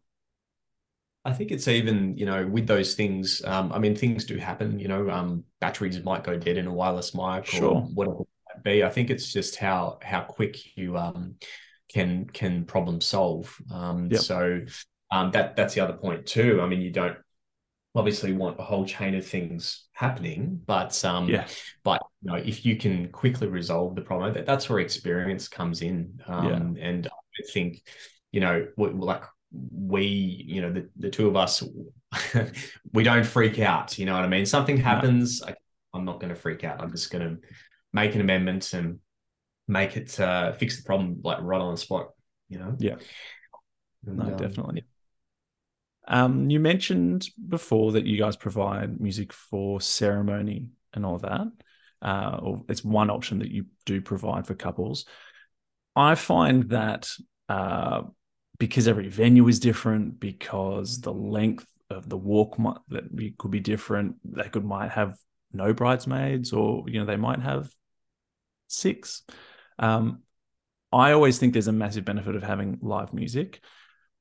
I 1.29 1.33
think 1.33 1.51
it's 1.51 1.67
even, 1.67 2.17
you 2.17 2.25
know, 2.25 2.45
with 2.48 2.67
those 2.67 2.95
things, 2.95 3.41
um, 3.45 3.71
I 3.71 3.79
mean, 3.79 3.95
things 3.95 4.25
do 4.25 4.38
happen, 4.38 4.79
you 4.79 4.88
know, 4.88 5.09
um, 5.09 5.43
batteries 5.62 6.03
might 6.03 6.24
go 6.24 6.38
dead 6.38 6.57
in 6.57 6.67
a 6.67 6.74
wireless 6.74 7.13
mic 7.13 7.45
Sure. 7.45 7.75
or 7.75 7.81
whatever 7.93 8.21
it 8.21 8.27
might 8.55 8.63
be. 8.63 8.83
I 8.83 8.89
think 8.89 9.09
it's 9.09 9.31
just 9.31 9.55
how 9.55 10.00
how 10.01 10.21
quick 10.21 10.75
you 10.77 10.98
um 10.98 11.36
can 11.93 12.25
can 12.25 12.65
problem 12.65 13.01
solve. 13.01 13.55
Um 13.71 14.12
Yep. 14.12 14.21
so 14.21 14.62
um 15.12 15.31
that 15.31 15.55
that's 15.55 15.74
the 15.75 15.81
other 15.81 15.93
point 15.93 16.25
too. 16.25 16.62
I 16.62 16.67
mean, 16.67 16.81
you 16.81 16.91
don't 16.91 17.17
obviously 17.95 18.33
want 18.33 18.59
a 18.59 18.63
whole 18.63 18.86
chain 18.86 19.15
of 19.15 19.25
things 19.25 19.88
happening, 19.93 20.62
but 20.65 21.03
um 21.05 21.27
Yeah. 21.29 21.48
but 21.83 22.01
you 22.21 22.31
know, 22.31 22.38
if 22.38 22.65
you 22.65 22.75
can 22.75 23.12
quickly 23.12 23.48
resolve 23.48 23.95
the 23.95 24.01
problem, 24.01 24.33
that, 24.33 24.45
that's 24.45 24.69
where 24.69 24.79
experience 24.79 25.48
comes 25.48 25.81
in. 25.81 26.19
Um 26.27 26.77
and 26.79 27.07
I 27.07 27.51
think, 27.51 27.81
you 28.31 28.41
know, 28.41 28.67
like 28.77 29.24
we, 29.51 30.03
you 30.47 30.61
know, 30.61 30.71
the, 30.71 30.89
the 30.97 31.09
two 31.09 31.27
of 31.27 31.35
us, 31.35 31.63
we 32.93 33.03
don't 33.03 33.25
freak 33.25 33.59
out. 33.59 33.97
You 33.97 34.05
know 34.05 34.13
what 34.13 34.23
I 34.23 34.27
mean? 34.27 34.45
Something 34.45 34.77
happens, 34.77 35.41
I, 35.43 35.55
I'm 35.93 36.05
not 36.05 36.19
going 36.19 36.33
to 36.33 36.39
freak 36.39 36.63
out. 36.63 36.81
I'm 36.81 36.91
just 36.91 37.11
going 37.11 37.27
to 37.27 37.47
make 37.93 38.15
an 38.15 38.21
amendment 38.21 38.73
and 38.73 38.99
make 39.67 39.97
it 39.97 40.19
uh, 40.19 40.51
fix 40.53 40.77
the 40.77 40.83
problem 40.83 41.19
like 41.23 41.39
right 41.41 41.61
on 41.61 41.73
the 41.73 41.77
spot. 41.77 42.09
You 42.47 42.59
know? 42.59 42.75
Yeah. 42.79 42.95
And, 44.05 44.17
No, 44.17 44.25
um, 44.25 44.37
definitely. 44.37 44.85
Um, 46.07 46.49
you 46.49 46.59
mentioned 46.59 47.27
before 47.47 47.91
that 47.93 48.05
you 48.05 48.17
guys 48.17 48.35
provide 48.35 48.99
music 48.99 49.31
for 49.31 49.79
ceremony 49.79 50.69
and 50.93 51.05
all 51.05 51.19
that. 51.19 51.47
Uh, 52.01 52.39
or 52.41 52.63
it's 52.69 52.83
one 52.83 53.09
option 53.09 53.39
that 53.39 53.51
you 53.51 53.65
do 53.85 54.01
provide 54.01 54.47
for 54.47 54.55
couples. 54.55 55.05
I 55.95 56.15
find 56.15 56.69
that 56.69 57.09
uh, 57.49 58.03
because 58.59 58.87
every 58.87 59.07
venue 59.07 59.47
is 59.47 59.59
different, 59.59 60.19
because 60.19 61.01
the 61.01 61.13
length 61.13 61.65
of 61.89 62.07
the 62.07 62.17
walk 62.17 62.59
might 62.59 62.77
that 62.89 63.05
could 63.37 63.51
be 63.51 63.59
different. 63.59 64.17
They 64.23 64.49
could 64.49 64.65
might 64.65 64.91
have 64.91 65.17
no 65.51 65.73
bridesmaids, 65.73 66.53
or 66.53 66.83
you 66.87 66.99
know 66.99 67.05
they 67.05 67.15
might 67.15 67.39
have 67.39 67.69
six. 68.67 69.23
Um, 69.79 70.19
I 70.91 71.11
always 71.13 71.39
think 71.39 71.53
there's 71.53 71.67
a 71.67 71.71
massive 71.73 72.05
benefit 72.05 72.35
of 72.35 72.43
having 72.43 72.79
live 72.81 73.13
music. 73.13 73.61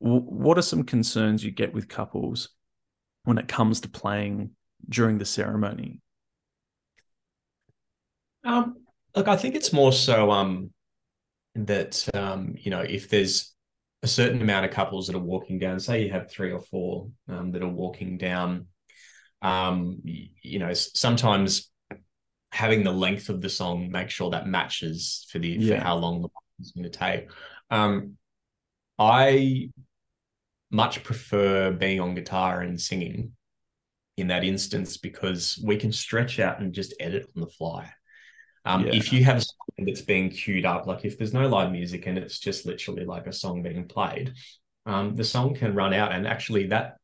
W- 0.03 0.23
what 0.23 0.59
are 0.59 0.63
some 0.63 0.85
concerns 0.85 1.45
you 1.45 1.51
get 1.51 1.75
with 1.75 1.89
couples 1.89 2.51
when 3.25 3.39
it 3.39 3.49
comes 3.49 3.81
to 3.81 3.89
playing 3.89 4.51
during 4.89 5.19
the 5.19 5.25
ceremony? 5.25 6.01
Um, 8.45 8.77
look, 9.15 9.29
I 9.29 9.37
think 9.37 9.55
it's 9.55 9.73
more 9.73 9.93
so 9.93 10.31
um 10.31 10.71
that 11.55 12.09
um, 12.15 12.55
you 12.57 12.71
know, 12.71 12.81
if 12.81 13.09
there's 13.09 13.55
a 14.03 14.07
certain 14.07 14.41
amount 14.41 14.65
of 14.65 14.71
couples 14.71 15.07
that 15.07 15.17
are 15.17 15.21
walking 15.21 15.59
down, 15.59 15.81
say 15.81 16.05
you 16.05 16.13
have 16.13 16.31
three 16.31 16.53
or 16.53 16.61
four 16.61 17.11
um, 17.29 17.51
that 17.53 17.63
are 17.63 17.69
walking 17.69 18.17
down, 18.17 18.67
um, 19.43 20.01
you 20.05 20.59
know, 20.59 20.73
sometimes 20.73 21.71
having 22.53 22.83
the 22.83 22.93
length 22.93 23.29
of 23.29 23.41
the 23.41 23.49
song 23.49 23.91
make 23.91 24.11
sure 24.11 24.31
that 24.31 24.47
matches 24.47 25.27
for 25.31 25.39
the 25.39 25.49
Yeah. 25.49 25.79
for 25.79 25.85
how 25.85 25.97
long 25.97 26.23
the 26.23 26.29
is 26.61 26.73
going 26.73 26.85
to 26.85 26.91
take. 26.91 27.29
Um, 27.71 28.17
I 28.99 29.71
much 30.71 31.03
prefer 31.03 31.73
being 31.73 32.01
on 32.01 32.15
guitar 32.15 32.61
and 32.61 32.81
singing 32.81 33.33
in 34.17 34.29
that 34.29 34.45
instance 34.45 34.97
because 34.97 35.63
we 35.65 35.77
can 35.77 35.93
stretch 35.93 36.41
out 36.41 36.61
and 36.61 36.73
just 36.73 36.95
edit 37.01 37.31
on 37.37 37.41
the 37.41 37.47
fly. 37.47 37.91
Um, 38.69 38.87
Yeah. 38.87 38.95
If 38.95 39.13
you 39.13 39.25
have 39.25 39.43
something 39.43 39.87
that's 39.87 40.03
being 40.03 40.31
queued 40.31 40.67
up, 40.67 40.87
like 40.87 41.05
if 41.05 41.17
there's 41.17 41.33
no 41.33 41.49
live 41.49 41.73
music 41.73 42.07
and 42.07 42.19
it's 42.19 42.39
just 42.39 42.67
literally 42.67 43.05
like 43.05 43.27
a 43.27 43.33
song 43.33 43.63
being 43.63 43.89
played, 43.89 44.35
um, 44.87 45.17
the 45.17 45.25
song 45.25 45.55
can 45.55 45.75
run 45.75 45.95
out. 45.95 46.13
And 46.13 46.27
actually, 46.27 46.67
that 46.69 46.97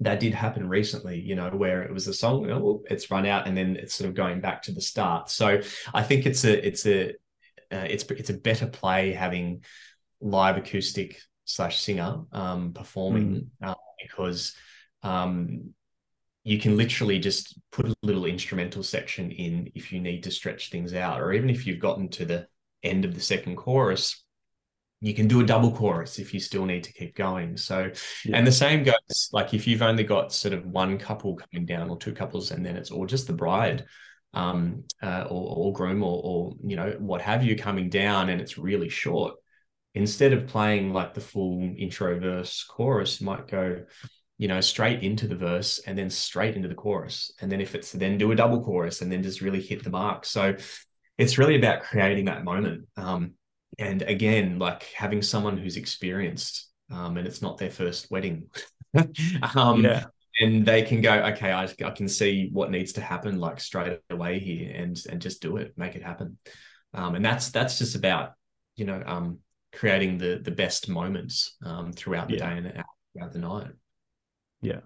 that 0.00 0.20
did 0.20 0.34
happen 0.34 0.68
recently, 0.68 1.20
you 1.20 1.34
know, 1.34 1.48
where 1.50 1.82
it 1.82 1.92
was 1.92 2.08
a 2.08 2.14
song, 2.14 2.50
oh, 2.50 2.82
it's 2.90 3.10
run 3.10 3.24
out, 3.24 3.46
and 3.46 3.56
then 3.56 3.76
it's 3.76 3.94
sort 3.94 4.08
of 4.08 4.14
going 4.14 4.40
back 4.40 4.62
to 4.62 4.72
the 4.72 4.80
start. 4.80 5.30
So 5.30 5.60
I 5.94 6.02
think 6.02 6.26
it's 6.26 6.44
a 6.44 6.66
it's 6.66 6.86
a 6.86 7.10
uh, 7.70 7.86
it's 7.88 8.04
it's 8.04 8.30
a 8.30 8.34
better 8.34 8.66
play 8.66 9.12
having 9.12 9.64
live 10.20 10.56
acoustic 10.56 11.20
slash 11.44 11.80
singer 11.80 12.22
um, 12.32 12.72
performing 12.72 13.50
uh, 13.62 13.74
because 14.02 14.54
um, 15.02 15.72
you 16.44 16.58
can 16.58 16.76
literally 16.76 17.18
just 17.18 17.58
put 17.70 17.86
a 17.86 17.94
little 18.02 18.24
instrumental 18.24 18.82
section 18.82 19.30
in 19.30 19.70
if 19.74 19.92
you 19.92 20.00
need 20.00 20.24
to 20.24 20.30
stretch 20.30 20.70
things 20.70 20.92
out, 20.92 21.20
or 21.20 21.32
even 21.32 21.50
if 21.50 21.66
you've 21.66 21.78
gotten 21.78 22.08
to 22.10 22.24
the 22.24 22.46
end 22.82 23.04
of 23.04 23.14
the 23.14 23.20
second 23.20 23.56
chorus, 23.56 24.24
you 25.00 25.14
can 25.14 25.28
do 25.28 25.40
a 25.40 25.46
double 25.46 25.72
chorus 25.72 26.18
if 26.18 26.32
you 26.32 26.40
still 26.40 26.64
need 26.64 26.84
to 26.84 26.92
keep 26.92 27.14
going. 27.14 27.56
So, 27.56 27.90
Yeah. 28.24 28.36
and 28.36 28.46
the 28.46 28.52
same 28.52 28.84
goes 28.84 29.28
like 29.32 29.54
if 29.54 29.66
you've 29.66 29.82
only 29.82 30.04
got 30.04 30.32
sort 30.32 30.54
of 30.54 30.64
one 30.66 30.98
couple 30.98 31.36
coming 31.36 31.66
down 31.66 31.90
or 31.90 31.96
two 31.96 32.12
couples, 32.12 32.50
and 32.50 32.64
then 32.64 32.76
it's 32.76 32.90
all 32.90 33.06
just 33.06 33.26
the 33.26 33.32
bride 33.32 33.84
um, 34.34 34.84
uh, 35.02 35.26
or, 35.28 35.56
or 35.56 35.72
groom 35.72 36.02
or, 36.02 36.20
or 36.24 36.52
you 36.64 36.76
know 36.76 36.96
what 36.98 37.20
have 37.20 37.44
you 37.44 37.56
coming 37.56 37.88
down, 37.88 38.30
and 38.30 38.40
it's 38.40 38.58
really 38.58 38.88
short. 38.88 39.34
Instead 39.94 40.32
of 40.32 40.46
playing 40.46 40.92
like 40.92 41.14
the 41.14 41.20
full 41.20 41.60
intro 41.76 42.18
verse 42.18 42.64
chorus, 42.64 43.20
might 43.20 43.46
go 43.46 43.82
you 44.42 44.48
know, 44.48 44.60
straight 44.60 45.04
into 45.04 45.28
the 45.28 45.36
verse 45.36 45.78
and 45.86 45.96
then 45.96 46.10
straight 46.10 46.56
into 46.56 46.66
the 46.66 46.74
chorus. 46.74 47.30
And 47.40 47.50
then 47.50 47.60
if 47.60 47.76
it's 47.76 47.92
then 47.92 48.18
do 48.18 48.32
a 48.32 48.34
double 48.34 48.60
chorus 48.60 49.00
and 49.00 49.10
then 49.12 49.22
just 49.22 49.40
really 49.40 49.60
hit 49.60 49.84
the 49.84 49.90
mark. 49.90 50.24
So 50.24 50.56
it's 51.16 51.38
really 51.38 51.54
about 51.54 51.84
creating 51.84 52.24
that 52.24 52.42
moment. 52.42 52.88
Um, 52.96 53.34
and 53.78 54.02
again, 54.02 54.58
like 54.58 54.82
having 54.96 55.22
someone 55.22 55.58
who's 55.58 55.76
experienced 55.76 56.68
um, 56.90 57.18
and 57.18 57.24
it's 57.24 57.40
not 57.40 57.56
their 57.56 57.70
first 57.70 58.10
wedding. 58.10 58.50
um, 59.54 59.84
yeah. 59.84 60.06
and 60.40 60.66
they 60.66 60.82
can 60.82 61.02
go, 61.02 61.12
okay, 61.12 61.52
I, 61.52 61.68
I 61.84 61.90
can 61.92 62.08
see 62.08 62.50
what 62.52 62.72
needs 62.72 62.94
to 62.94 63.00
happen 63.00 63.38
like 63.38 63.60
straight 63.60 64.00
away 64.10 64.40
here 64.40 64.74
and 64.74 65.00
and 65.08 65.22
just 65.22 65.40
do 65.40 65.58
it, 65.58 65.72
make 65.76 65.94
it 65.94 66.02
happen. 66.02 66.36
Um, 66.94 67.14
and 67.14 67.24
that's 67.24 67.50
that's 67.52 67.78
just 67.78 67.94
about, 67.94 68.32
you 68.74 68.86
know, 68.86 69.00
um, 69.06 69.38
creating 69.72 70.18
the 70.18 70.40
the 70.42 70.50
best 70.50 70.88
moments 70.88 71.56
um, 71.64 71.92
throughout 71.92 72.26
the 72.26 72.38
Yeah. 72.38 72.50
day 72.50 72.58
and 72.58 72.84
throughout 73.12 73.32
the 73.32 73.38
night. 73.38 73.70
Yeah. 74.62 74.80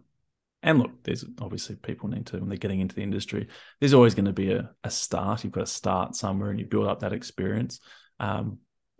And 0.62 0.80
look, 0.80 1.04
there's 1.04 1.24
obviously 1.40 1.76
people 1.76 2.08
need 2.08 2.26
to, 2.26 2.38
when 2.38 2.48
they're 2.48 2.58
getting 2.58 2.80
into 2.80 2.96
the 2.96 3.02
industry, 3.02 3.46
there's 3.78 3.94
always 3.94 4.14
going 4.14 4.24
to 4.24 4.32
be 4.32 4.50
a, 4.50 4.70
a 4.82 4.90
start. 4.90 5.44
You've 5.44 5.52
got 5.52 5.60
to 5.60 5.72
start 5.72 6.16
somewhere 6.16 6.50
and 6.50 6.58
you 6.58 6.66
build 6.66 6.88
up 6.88 7.00
that 7.00 7.12
experience. 7.12 7.78
Um, 8.18 8.58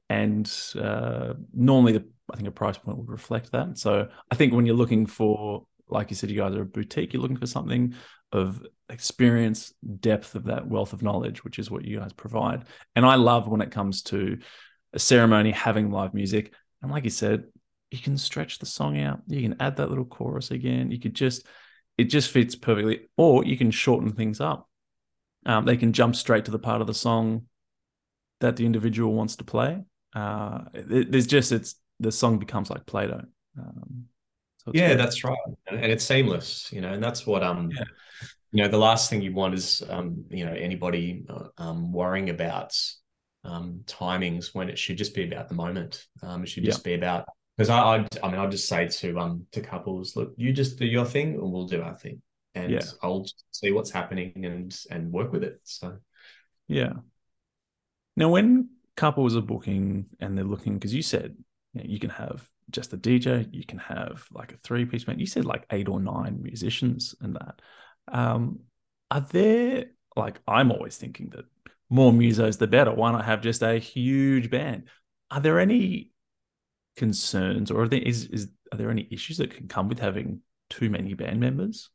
and 0.09 0.49
uh, 0.81 1.33
normally, 1.53 1.95
the, 1.95 2.05
I 2.33 2.37
think 2.37 2.47
a 2.47 2.53
price 2.53 2.79
point 2.79 2.99
would 2.99 3.09
reflect 3.09 3.51
that. 3.53 3.79
So 3.79 4.09
I 4.31 4.35
think 4.37 4.53
when 4.53 4.67
you're 4.67 4.77
looking 4.77 5.07
for, 5.07 5.67
like 5.89 6.11
you 6.11 6.17
said, 6.17 6.31
you 6.31 6.37
guys 6.37 6.55
are 6.55 6.63
a 6.63 6.67
boutique, 6.67 7.13
you're 7.13 7.23
looking 7.23 7.37
for 7.37 7.47
something 7.47 7.95
of 8.31 8.65
experience, 8.89 9.73
depth 10.01 10.37
of 10.37 10.45
that 10.45 10.69
wealth 10.69 10.93
of 10.93 11.03
knowledge, 11.03 11.43
which 11.43 11.59
is 11.59 11.71
what 11.71 11.85
you 11.85 11.99
guys 11.99 12.13
provide. 12.13 12.65
And 12.95 13.05
I 13.05 13.17
love 13.17 13.49
when 13.49 13.61
it 13.61 13.73
comes 13.73 14.03
to 14.05 14.39
a 14.93 14.99
ceremony 14.99 15.51
having 15.51 15.91
live 15.91 16.15
music. 16.15 16.53
And 16.83 16.93
like 16.93 17.05
you 17.05 17.11
said, 17.11 17.45
you 17.91 17.99
can 17.99 18.17
stretch 18.19 18.59
the 18.59 18.67
song 18.67 19.01
out. 19.01 19.21
You 19.29 19.43
can 19.43 19.57
add 19.61 19.77
that 19.77 19.89
little 19.89 20.05
chorus 20.05 20.51
again. 20.51 20.91
You 20.91 20.99
could 20.99 21.15
just, 21.15 21.47
it 21.97 22.05
just 22.05 22.31
fits 22.31 22.55
perfectly. 22.55 23.09
Or 23.17 23.45
you 23.45 23.57
can 23.57 23.71
shorten 23.71 24.13
things 24.13 24.41
up. 24.41 24.69
Um, 25.45 25.65
they 25.65 25.77
can 25.77 25.93
jump 25.93 26.17
straight 26.17 26.45
to 26.47 26.51
the 26.51 26.59
part 26.59 26.81
of 26.81 26.87
the 26.87 26.95
song 26.95 27.43
that 28.41 28.57
the 28.57 28.67
individual 28.67 29.15
wants 29.15 29.37
to 29.37 29.45
play. 29.45 29.85
Uh, 30.15 30.63
it- 30.75 31.13
there's 31.13 31.27
just 31.27 31.53
it's 31.53 31.77
the 32.01 32.13
song 32.13 32.39
becomes 32.39 32.71
like 32.71 32.85
Play-Doh. 32.87 33.23
Um, 33.59 34.05
so 34.59 34.73
yeah 34.75 34.89
great. 34.89 34.99
that's 34.99 35.23
right 35.23 35.39
and 35.69 35.79
and 35.79 35.93
it's 35.93 36.05
seamless 36.05 36.69
you 36.73 36.81
know 36.81 36.93
and 36.93 37.03
that's 37.03 37.25
what 37.25 37.43
um 37.45 37.71
Yeah. 37.71 37.85
you 38.51 38.63
know 38.63 38.69
the 38.69 38.77
last 38.77 39.09
thing 39.09 39.23
you 39.23 39.33
want 39.33 39.55
is 39.55 39.81
um 39.89 40.25
you 40.29 40.45
know 40.45 40.53
anybody 40.53 41.25
uh, 41.31 41.45
um 41.57 41.93
worrying 41.93 42.31
about 42.31 42.75
um 43.45 43.83
timings 43.87 44.55
when 44.55 44.69
it 44.69 44.77
should 44.77 44.99
just 44.99 45.15
be 45.15 45.23
about 45.25 45.49
the 45.49 45.55
moment 45.55 46.05
um 46.23 46.43
it 46.43 46.49
should 46.49 46.65
Yeah. 46.65 46.71
just 46.73 46.83
be 46.83 46.95
about 46.95 47.27
because 47.57 47.71
I 47.71 47.79
I'd, 47.79 48.19
I 48.23 48.31
mean 48.31 48.41
I'll 48.41 48.51
just 48.51 48.69
say 48.69 48.89
to 48.89 49.19
um 49.19 49.47
to 49.53 49.61
couples 49.61 50.17
look 50.17 50.35
you 50.37 50.53
just 50.53 50.79
do 50.79 50.87
your 50.87 51.05
thing 51.05 51.35
and 51.35 51.53
we'll 51.53 51.67
do 51.67 51.83
our 51.83 51.97
thing 51.97 52.23
and 52.55 52.73
Yeah. 52.73 52.81
I'll 53.03 53.23
just 53.23 53.45
see 53.53 53.71
what's 53.73 53.91
happening 53.91 54.45
and 54.45 54.77
and 54.91 55.13
work 55.13 55.33
with 55.33 55.45
it 55.45 55.61
so 55.65 55.99
Yeah. 56.69 56.93
Now, 58.17 58.31
when 58.31 58.71
couples 58.97 59.37
are 59.37 59.43
booking 59.43 60.07
and 60.21 60.37
they're 60.37 60.45
looking, 60.45 60.75
because 60.75 60.95
you 60.95 61.03
said 61.03 61.37
you, 61.75 61.81
know, 61.83 61.87
you 61.87 61.99
can 61.99 62.11
have 62.11 62.49
just 62.71 62.93
a 62.93 62.97
DJ, 62.97 63.47
you 63.53 63.65
can 63.65 63.79
have 63.79 64.27
like 64.33 64.53
a 64.53 64.57
three 64.59 64.85
piece 64.87 65.05
band. 65.05 65.21
You 65.21 65.27
said 65.27 65.45
like 65.45 65.67
eight 65.71 65.89
or 65.89 66.01
nine 66.01 66.43
musicians 66.43 67.15
and 67.21 67.37
that. 67.37 67.61
Um, 68.09 68.61
are 69.11 69.21
there 69.21 69.87
like 70.17 70.41
I'm 70.49 70.73
always 70.73 70.97
thinking 70.97 71.31
that 71.31 71.45
more 71.91 72.13
musos 72.13 72.59
the 72.59 72.67
better. 72.67 72.93
Why 72.93 73.13
not 73.13 73.25
have 73.25 73.43
just 73.43 73.63
a 73.63 73.79
huge 73.79 74.51
band? 74.51 74.85
Are 75.31 75.41
there 75.41 75.61
any 75.61 76.11
concerns 76.97 77.71
or 77.71 77.83
are 77.83 77.89
there 77.89 78.01
is, 78.01 78.25
is 78.27 78.49
are 78.73 78.79
there 78.79 78.91
any 78.91 79.07
issues 79.11 79.37
that 79.39 79.55
can 79.55 79.69
come 79.69 79.89
with 79.89 79.99
having 79.99 80.41
too 80.71 80.91
many 80.91 81.15
band 81.15 81.41
members? 81.41 81.91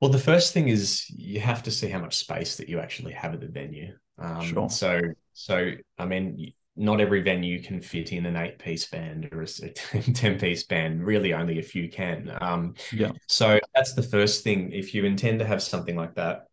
Well, 0.00 0.10
the 0.10 0.18
first 0.18 0.52
thing 0.52 0.68
is 0.68 1.08
you 1.10 1.40
have 1.40 1.62
to 1.64 1.70
see 1.70 1.88
how 1.88 1.98
much 1.98 2.16
space 2.16 2.56
that 2.56 2.68
you 2.68 2.78
actually 2.78 3.12
have 3.12 3.34
at 3.34 3.40
the 3.40 3.48
venue. 3.48 3.94
Um, 4.18 4.42
Sure. 4.42 4.70
So, 4.70 5.00
so 5.32 5.72
I 5.98 6.04
mean, 6.04 6.52
not 6.76 7.00
every 7.00 7.22
venue 7.22 7.60
can 7.60 7.80
fit 7.80 8.12
in 8.12 8.24
an 8.26 8.36
eight-piece 8.36 8.88
band 8.90 9.28
or 9.32 9.42
a 9.42 9.46
ten-piece 10.12 10.64
band. 10.64 11.04
Really, 11.04 11.32
only 11.32 11.58
a 11.58 11.62
few 11.62 11.88
can. 11.88 12.36
Um, 12.40 12.74
Yeah. 12.92 13.10
so 13.26 13.58
that's 13.74 13.94
the 13.94 14.02
first 14.02 14.44
thing. 14.44 14.70
If 14.72 14.94
you 14.94 15.04
intend 15.04 15.40
to 15.40 15.46
have 15.46 15.62
something 15.62 15.96
like 15.96 16.14
that, 16.14 16.46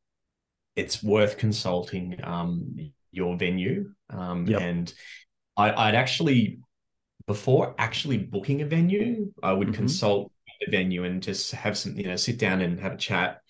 it's 0.75 1.03
worth 1.03 1.37
consulting 1.37 2.19
um, 2.23 2.91
your 3.11 3.37
venue. 3.37 3.91
Um, 4.09 4.47
Yep. 4.47 4.61
And 4.61 4.93
I, 5.55 5.71
I'd 5.71 5.95
actually, 5.95 6.59
before 7.27 7.75
actually 7.77 8.17
booking 8.17 8.61
a 8.61 8.65
venue, 8.65 9.31
I 9.41 9.53
would 9.53 9.69
Mhm. 9.69 9.75
consult 9.75 10.31
the 10.61 10.71
venue 10.71 11.03
and 11.03 11.21
just 11.21 11.51
have 11.51 11.77
some, 11.77 11.97
you 11.97 12.05
know, 12.05 12.15
sit 12.15 12.37
down 12.37 12.61
and 12.61 12.79
have 12.79 12.93
a 12.93 12.97
chat, 12.97 13.41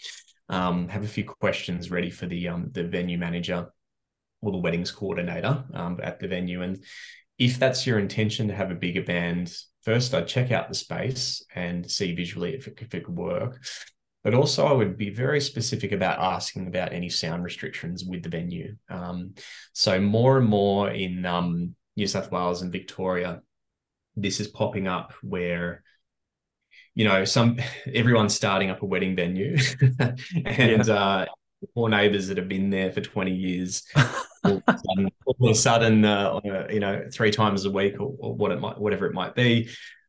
um, 0.49 0.88
have 0.89 1.03
a 1.03 1.07
few 1.07 1.23
questions 1.23 1.91
ready 1.91 2.09
for 2.09 2.25
the 2.25 2.47
um, 2.47 2.71
the 2.71 2.83
venue 2.83 3.17
manager 3.17 3.67
or 4.41 4.51
the 4.51 4.57
weddings 4.57 4.91
coordinator 4.91 5.65
um, 5.73 5.99
at 6.01 6.19
the 6.19 6.27
venue. 6.27 6.61
And 6.61 6.83
if 7.38 7.59
that's 7.59 7.85
your 7.85 7.99
intention 7.99 8.47
to 8.47 8.55
have 8.55 8.71
a 8.71 8.75
bigger 8.75 9.03
band, 9.03 9.53
first 9.83 10.13
I'd 10.13 10.27
check 10.27 10.51
out 10.51 10.69
the 10.69 10.75
space 10.75 11.43
and 11.53 11.89
see 11.89 12.15
visually 12.15 12.53
if 12.55 12.67
it, 12.67 12.79
if 12.81 12.93
it 12.95 13.05
could 13.05 13.15
work. 13.17 13.63
But 14.23 14.33
also, 14.33 14.65
I 14.65 14.71
would 14.71 14.97
be 14.97 15.11
very 15.11 15.39
specific 15.39 15.91
about 15.91 16.17
asking 16.17 16.67
about 16.67 16.93
any 16.93 17.09
sound 17.09 17.43
restrictions 17.43 18.03
with 18.03 18.23
the 18.23 18.29
venue. 18.29 18.75
Um, 18.89 19.35
so 19.73 20.01
more 20.01 20.39
and 20.39 20.47
more 20.47 20.89
in 20.89 21.25
um, 21.27 21.75
New 21.95 22.07
South 22.07 22.31
Wales 22.31 22.63
and 22.63 22.71
Victoria, 22.71 23.41
this 24.15 24.39
is 24.39 24.47
popping 24.47 24.88
up 24.88 25.13
where 25.21 25.84
you 26.93 27.06
know 27.06 27.25
some 27.25 27.58
everyone's 27.93 28.34
starting 28.34 28.69
up 28.69 28.82
a 28.82 28.86
wedding 28.86 29.15
venue 29.15 29.58
and 30.45 30.89
uh 30.89 31.25
poor 31.73 31.89
neighbors 31.89 32.28
that 32.28 32.38
have 32.38 32.47
been 32.47 32.69
there 32.69 32.91
for 32.91 33.01
20 33.01 33.32
years 33.34 33.84
all 34.43 34.58
of 34.58 34.63
a 34.67 34.78
sudden, 34.78 35.10
all 35.25 35.36
of 35.47 35.51
a 35.51 35.56
sudden 35.56 36.06
uh, 36.06 36.39
you 36.69 36.80
know 36.80 37.04
three 37.12 37.32
times 37.32 37.65
a 37.65 37.71
week 37.71 37.99
or, 37.99 38.13
or 38.19 38.36
what 38.36 38.51
it 38.51 38.60
might 38.60 38.80
whatever 38.80 39.06
it 39.08 39.13
might 39.13 39.34
be 39.36 39.67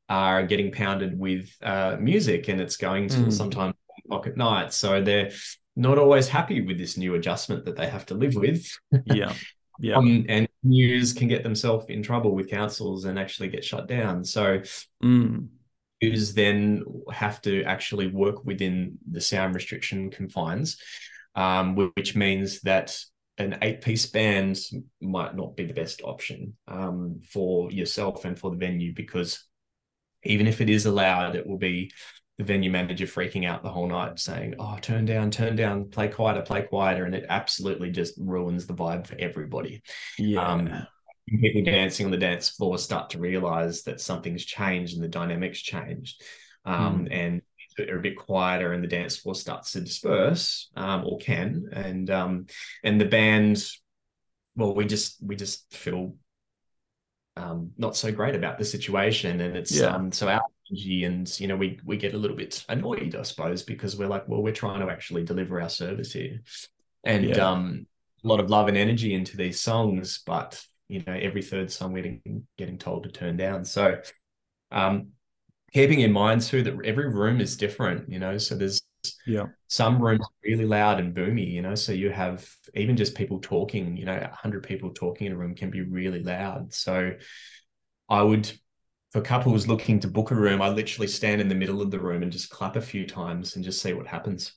are 0.08 0.44
getting 0.44 0.70
pounded 0.70 1.18
with 1.18 1.48
uh 1.62 1.96
music 1.98 2.48
and 2.48 2.60
it's 2.60 2.76
going 2.76 3.08
to 3.08 3.16
Mm. 3.16 3.32
sometimes 3.32 3.74
o'clock 4.04 4.26
at 4.26 4.36
night 4.36 4.72
so 4.72 5.00
they're 5.00 5.30
not 5.74 5.98
always 5.98 6.28
happy 6.28 6.60
with 6.60 6.78
this 6.78 6.96
new 6.96 7.14
adjustment 7.14 7.64
that 7.64 7.76
they 7.76 7.88
have 7.88 8.06
to 8.06 8.14
live 8.14 8.34
with 8.34 8.66
Yeah. 9.06 9.32
Yeah. 9.78 9.96
um, 9.96 10.24
and 10.28 10.48
news 10.62 11.12
can 11.12 11.28
get 11.28 11.42
themselves 11.42 11.86
in 11.88 12.02
trouble 12.02 12.34
with 12.34 12.50
councils 12.50 13.04
and 13.04 13.18
actually 13.18 13.48
get 13.48 13.64
shut 13.64 13.86
down 13.86 14.24
so 14.24 14.60
Mm. 15.02 15.48
who's 16.00 16.34
then 16.34 16.84
have 17.12 17.40
to 17.42 17.62
actually 17.64 18.08
work 18.08 18.44
within 18.44 18.98
the 19.10 19.20
sound 19.20 19.54
restriction 19.54 20.10
confines, 20.10 20.78
um, 21.34 21.74
which 21.76 22.14
means 22.16 22.60
that 22.62 22.98
an 23.38 23.58
eight 23.62 23.82
piece 23.82 24.06
band 24.06 24.58
might 25.00 25.36
not 25.36 25.56
be 25.56 25.64
the 25.64 25.74
best 25.74 26.00
option 26.02 26.56
um, 26.68 27.20
for 27.30 27.70
yourself 27.70 28.24
and 28.24 28.38
for 28.38 28.50
the 28.50 28.56
venue 28.56 28.94
because 28.94 29.44
even 30.24 30.46
if 30.46 30.60
it 30.60 30.70
is 30.70 30.86
allowed, 30.86 31.36
it 31.36 31.46
will 31.46 31.58
be 31.58 31.90
the 32.38 32.44
venue 32.44 32.70
manager 32.70 33.06
freaking 33.06 33.46
out 33.46 33.62
the 33.62 33.70
whole 33.70 33.88
night 33.88 34.18
saying, 34.18 34.54
Oh, 34.58 34.76
turn 34.80 35.04
down, 35.06 35.30
turn 35.30 35.56
down, 35.56 35.88
play 35.88 36.08
quieter, 36.08 36.42
play 36.42 36.62
quieter. 36.62 37.04
And 37.04 37.14
it 37.14 37.26
absolutely 37.28 37.90
just 37.90 38.14
ruins 38.18 38.66
the 38.66 38.74
vibe 38.74 39.06
for 39.06 39.16
everybody 39.18 39.82
Yeah. 40.18 40.46
um, 40.46 40.86
people 41.28 41.62
dancing 41.62 42.06
on 42.06 42.12
the 42.12 42.18
dance 42.18 42.50
floor 42.50 42.78
start 42.78 43.10
to 43.10 43.18
realize 43.18 43.82
that 43.84 44.00
something's 44.00 44.44
changed 44.44 44.94
and 44.94 45.02
the 45.02 45.08
dynamics 45.08 45.60
changed. 45.60 46.22
Um, 46.64 47.08
And 47.10 47.42
are 47.78 47.98
a 47.98 48.02
bit 48.02 48.16
quieter 48.16 48.72
and 48.72 48.82
the 48.82 48.88
dance 48.88 49.18
floor 49.18 49.34
starts 49.34 49.72
to 49.72 49.80
disperse, 49.80 50.70
um, 50.76 51.04
or 51.04 51.18
can, 51.18 51.68
and 51.72 52.08
um, 52.10 52.46
and 52.82 52.98
the 53.00 53.04
band, 53.04 53.62
well, 54.54 54.74
we 54.74 54.86
just 54.86 55.22
we 55.22 55.36
just 55.36 55.72
feel 55.74 56.14
um, 57.36 57.72
not 57.76 57.96
so 57.96 58.10
great 58.10 58.34
about 58.34 58.58
the 58.58 58.64
situation, 58.64 59.40
and 59.40 59.56
it's 59.56 59.78
Yeah. 59.78 59.88
um, 59.88 60.10
so 60.10 60.28
our 60.28 60.42
energy, 60.70 61.04
and 61.04 61.40
you 61.40 61.48
know, 61.48 61.56
we 61.56 61.80
we 61.84 61.96
get 61.96 62.14
a 62.14 62.18
little 62.18 62.36
bit 62.36 62.64
annoyed, 62.68 63.14
I 63.16 63.22
suppose, 63.22 63.62
because 63.62 63.96
we're 63.96 64.08
like, 64.08 64.28
well, 64.28 64.42
we're 64.42 64.52
trying 64.52 64.80
to 64.86 64.92
actually 64.92 65.24
deliver 65.24 65.60
our 65.60 65.68
service 65.68 66.12
here, 66.12 66.40
and 67.04 67.36
Yeah. 67.36 67.38
um, 67.38 67.86
a 68.24 68.28
lot 68.28 68.40
of 68.40 68.50
love 68.50 68.68
and 68.68 68.76
energy 68.76 69.14
into 69.14 69.36
these 69.36 69.60
songs, 69.60 70.22
but 70.26 70.62
you 70.88 71.02
know, 71.06 71.12
every 71.14 71.42
third 71.42 71.70
song 71.70 71.92
we're 71.92 72.02
getting, 72.02 72.46
getting 72.58 72.78
told 72.78 73.04
to 73.04 73.10
turn 73.10 73.36
down. 73.36 73.64
So, 73.64 74.00
um, 74.72 75.08
keeping 75.72 76.00
in 76.00 76.12
mind 76.12 76.42
too 76.42 76.62
that 76.64 76.76
every 76.84 77.08
room 77.12 77.40
is 77.40 77.56
different, 77.56 78.10
you 78.10 78.18
know, 78.18 78.38
so 78.38 78.56
there's 78.56 78.82
Yeah. 79.26 79.46
some 79.68 80.00
rooms 80.00 80.26
really 80.44 80.64
loud 80.64 81.00
and 81.00 81.14
boomy, 81.14 81.50
you 81.50 81.62
know, 81.62 81.74
so 81.74 81.92
you 81.92 82.10
have 82.10 82.48
even 82.74 82.96
just 82.96 83.16
people 83.16 83.40
talking, 83.40 83.96
you 83.96 84.04
know, 84.04 84.16
100 84.16 84.62
people 84.62 84.90
talking 84.90 85.26
in 85.26 85.32
a 85.32 85.36
room 85.36 85.54
can 85.54 85.70
be 85.70 85.82
really 85.82 86.22
loud. 86.22 86.72
So, 86.72 87.12
I 88.08 88.22
would, 88.22 88.50
for 89.12 89.20
couples 89.20 89.66
looking 89.66 90.00
to 90.00 90.08
book 90.08 90.30
a 90.30 90.34
room, 90.34 90.60
I 90.60 90.68
literally 90.68 91.08
stand 91.08 91.40
in 91.40 91.48
the 91.48 91.54
middle 91.54 91.80
of 91.80 91.90
the 91.90 92.00
room 92.00 92.22
and 92.22 92.32
just 92.32 92.50
clap 92.50 92.76
a 92.76 92.80
few 92.80 93.06
times 93.06 93.56
and 93.56 93.64
just 93.64 93.80
see 93.80 93.92
what 93.92 94.06
happens. 94.06 94.52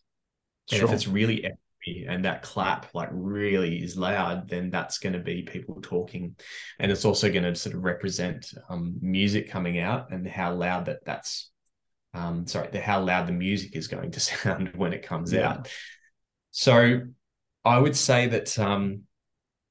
And 0.72 0.82
if 0.82 0.92
it's 0.94 1.08
really 1.08 1.38
echoey 1.44 2.06
and 2.10 2.26
that 2.26 2.44
clap 2.44 2.94
like 2.94 3.10
really 3.12 3.84
is 3.84 3.98
loud, 3.98 4.50
then 4.50 4.70
that's 4.70 5.00
going 5.00 5.14
to 5.14 5.20
be 5.20 5.44
people 5.44 5.80
talking, 5.82 6.36
and 6.80 6.92
it's 6.92 7.06
also 7.06 7.32
going 7.32 7.44
to 7.44 7.56
sort 7.56 7.76
of 7.76 7.84
represent 7.84 8.54
um, 8.70 8.96
music 9.02 9.50
coming 9.50 9.80
out 9.80 10.12
and 10.12 10.28
how 10.28 10.54
loud 10.54 10.86
that 10.86 11.06
that's. 11.06 11.52
Um, 12.16 12.48
sorry, 12.48 12.70
the, 12.72 12.82
how 12.82 13.02
loud 13.02 13.28
the 13.28 13.34
music 13.34 13.76
is 13.76 13.88
going 13.88 14.12
to 14.12 14.20
sound 14.22 14.72
when 14.76 14.94
it 14.94 15.04
comes 15.04 15.34
Yeah. 15.34 15.44
out. 15.54 15.70
So, 16.52 17.02
I 17.66 17.78
would 17.78 17.96
say 17.96 18.28
that 18.28 18.58
um, 18.58 19.04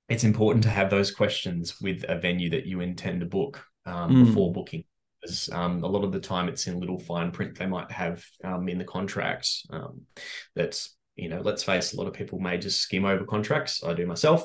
it's 0.08 0.24
important 0.24 0.64
to 0.64 0.70
have 0.70 0.90
those 0.90 1.10
questions 1.10 1.80
with 1.80 2.04
a 2.08 2.18
venue 2.18 2.50
that 2.50 2.66
you 2.66 2.80
intend 2.80 3.20
to 3.20 3.26
book 3.26 3.64
um, 3.88 4.10
Mm. 4.10 4.26
before 4.26 4.52
booking. 4.52 4.84
Because 5.20 5.48
um, 5.50 5.82
a 5.82 5.88
lot 5.88 6.04
of 6.04 6.12
the 6.12 6.20
time 6.20 6.48
it's 6.48 6.66
in 6.68 6.78
little 6.78 6.98
fine 7.00 7.32
print 7.32 7.58
they 7.58 7.66
might 7.66 7.90
have 7.90 8.24
um, 8.44 8.68
in 8.68 8.78
the 8.78 8.84
contracts. 8.84 9.66
Um, 9.70 10.02
that's 10.54 10.96
you 11.16 11.28
know, 11.28 11.40
let's 11.40 11.64
face, 11.64 11.92
a 11.92 11.96
lot 11.96 12.06
of 12.06 12.12
people 12.14 12.38
may 12.38 12.58
just 12.58 12.80
skim 12.80 13.04
over 13.04 13.24
contracts. 13.24 13.82
I 13.82 13.94
do 13.94 14.06
myself, 14.06 14.44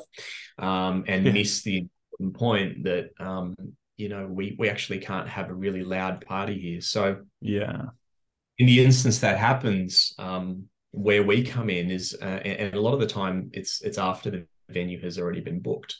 um, 0.58 1.04
and 1.08 1.26
Yeah. 1.26 1.34
miss 1.34 1.62
the 1.62 1.86
important 2.20 2.34
point 2.36 2.84
that 2.86 3.12
um, 3.20 3.54
you 3.98 4.10
know 4.10 4.26
we 4.26 4.56
we 4.58 4.70
actually 4.70 5.00
can't 5.00 5.30
have 5.30 5.50
a 5.50 5.54
really 5.54 5.84
loud 5.84 6.26
party 6.26 6.58
here. 6.60 6.82
So 6.82 7.26
Yeah. 7.42 7.90
in 8.58 8.66
the 8.66 8.84
instance 8.84 9.20
that 9.20 9.38
happens, 9.38 10.16
um, 10.18 10.70
where 10.92 11.24
we 11.24 11.44
come 11.44 11.70
in 11.70 11.92
is, 11.92 12.18
uh, 12.20 12.26
and 12.26 12.58
and 12.60 12.74
a 12.76 12.82
lot 12.82 12.96
of 12.96 13.00
the 13.00 13.14
time 13.22 13.52
it's 13.54 13.82
it's 13.82 14.00
after 14.00 14.32
the 14.32 14.48
venue 14.70 15.00
has 15.02 15.20
already 15.20 15.42
been 15.42 15.60
booked, 15.60 15.96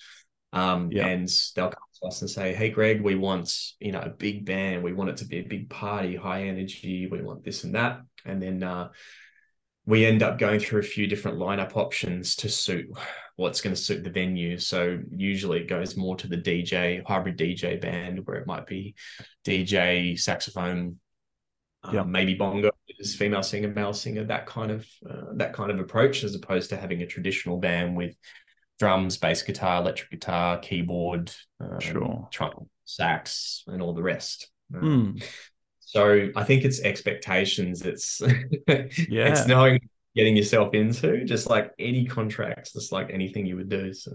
um, 0.54 0.90
Yeah. 0.92 1.06
and 1.06 1.30
they'll 1.56 1.70
come 1.70 1.83
us 2.06 2.22
and 2.22 2.30
say, 2.30 2.54
"Hey, 2.54 2.70
Greg, 2.70 3.02
we 3.02 3.16
want 3.16 3.56
you 3.80 3.92
know 3.92 4.02
a 4.02 4.10
big 4.10 4.46
band. 4.46 4.84
We 4.84 4.94
want 4.94 5.10
it 5.10 5.18
to 5.18 5.26
be 5.26 5.40
a 5.40 5.44
big 5.44 5.70
party, 5.70 6.16
high 6.16 6.44
energy. 6.44 7.08
We 7.08 7.22
want 7.22 7.44
this 7.44 7.64
and 7.64 7.76
that," 7.76 8.02
and 8.26 8.42
then 8.42 8.64
uh, 8.64 8.90
we 9.86 10.06
end 10.06 10.24
up 10.24 10.38
going 10.38 10.60
through 10.60 10.80
a 10.80 10.84
few 10.84 11.08
different 11.08 11.38
lineup 11.38 11.76
options 11.76 12.36
to 12.38 12.50
suit 12.50 12.88
what's 13.36 13.62
going 13.62 13.76
to 13.76 13.82
suit 13.82 14.04
the 14.04 14.10
venue. 14.10 14.58
So 14.58 15.00
usually 15.10 15.60
it 15.62 15.68
goes 15.68 15.98
more 15.98 16.16
to 16.18 16.28
the 16.28 16.38
DJ 16.38 17.04
hybrid 17.06 17.38
DJ 17.38 17.82
band, 17.82 18.26
where 18.26 18.38
it 18.38 18.48
might 18.48 18.68
be 18.68 18.96
DJ 19.46 20.20
saxophone 20.20 21.00
um, 21.84 22.12
maybe 22.12 22.34
bongo 22.34 22.72
is 23.00 23.16
female 23.16 23.44
singer, 23.44 23.68
male 23.68 23.94
singer, 23.94 24.24
that 24.26 24.46
kind 24.46 24.72
of 24.72 24.88
uh, 25.10 25.34
that 25.36 25.54
kind 25.54 25.72
of 25.72 25.80
approach, 25.80 26.24
as 26.24 26.36
opposed 26.36 26.70
to 26.70 26.78
having 26.78 27.02
a 27.02 27.06
traditional 27.06 27.58
band 27.58 27.96
with 27.96 28.16
drums, 28.84 29.18
bass 29.18 29.42
guitar, 29.44 29.82
electric 29.82 30.12
guitar, 30.12 30.60
keyboard, 30.60 31.32
um, 31.62 31.80
Sure. 31.80 32.28
trumpet, 32.32 32.68
sax, 32.84 33.64
and 33.68 33.82
all 33.82 33.94
the 33.94 34.04
rest. 34.04 34.50
Um, 34.76 34.82
Mm. 35.16 35.24
So 35.80 36.30
I 36.36 36.44
think 36.44 36.66
it's 36.66 36.82
expectations. 36.82 37.84
It's 37.84 38.20
Yeah. 39.08 39.30
it's 39.30 39.48
knowing 39.48 39.80
getting 40.16 40.36
yourself 40.36 40.74
into, 40.74 41.24
just 41.24 41.50
like 41.50 41.72
any 41.80 42.06
contracts, 42.06 42.74
just 42.74 42.92
like 42.92 43.10
anything 43.12 43.46
you 43.46 43.56
would 43.58 43.70
do. 43.70 43.94
So. 43.94 44.12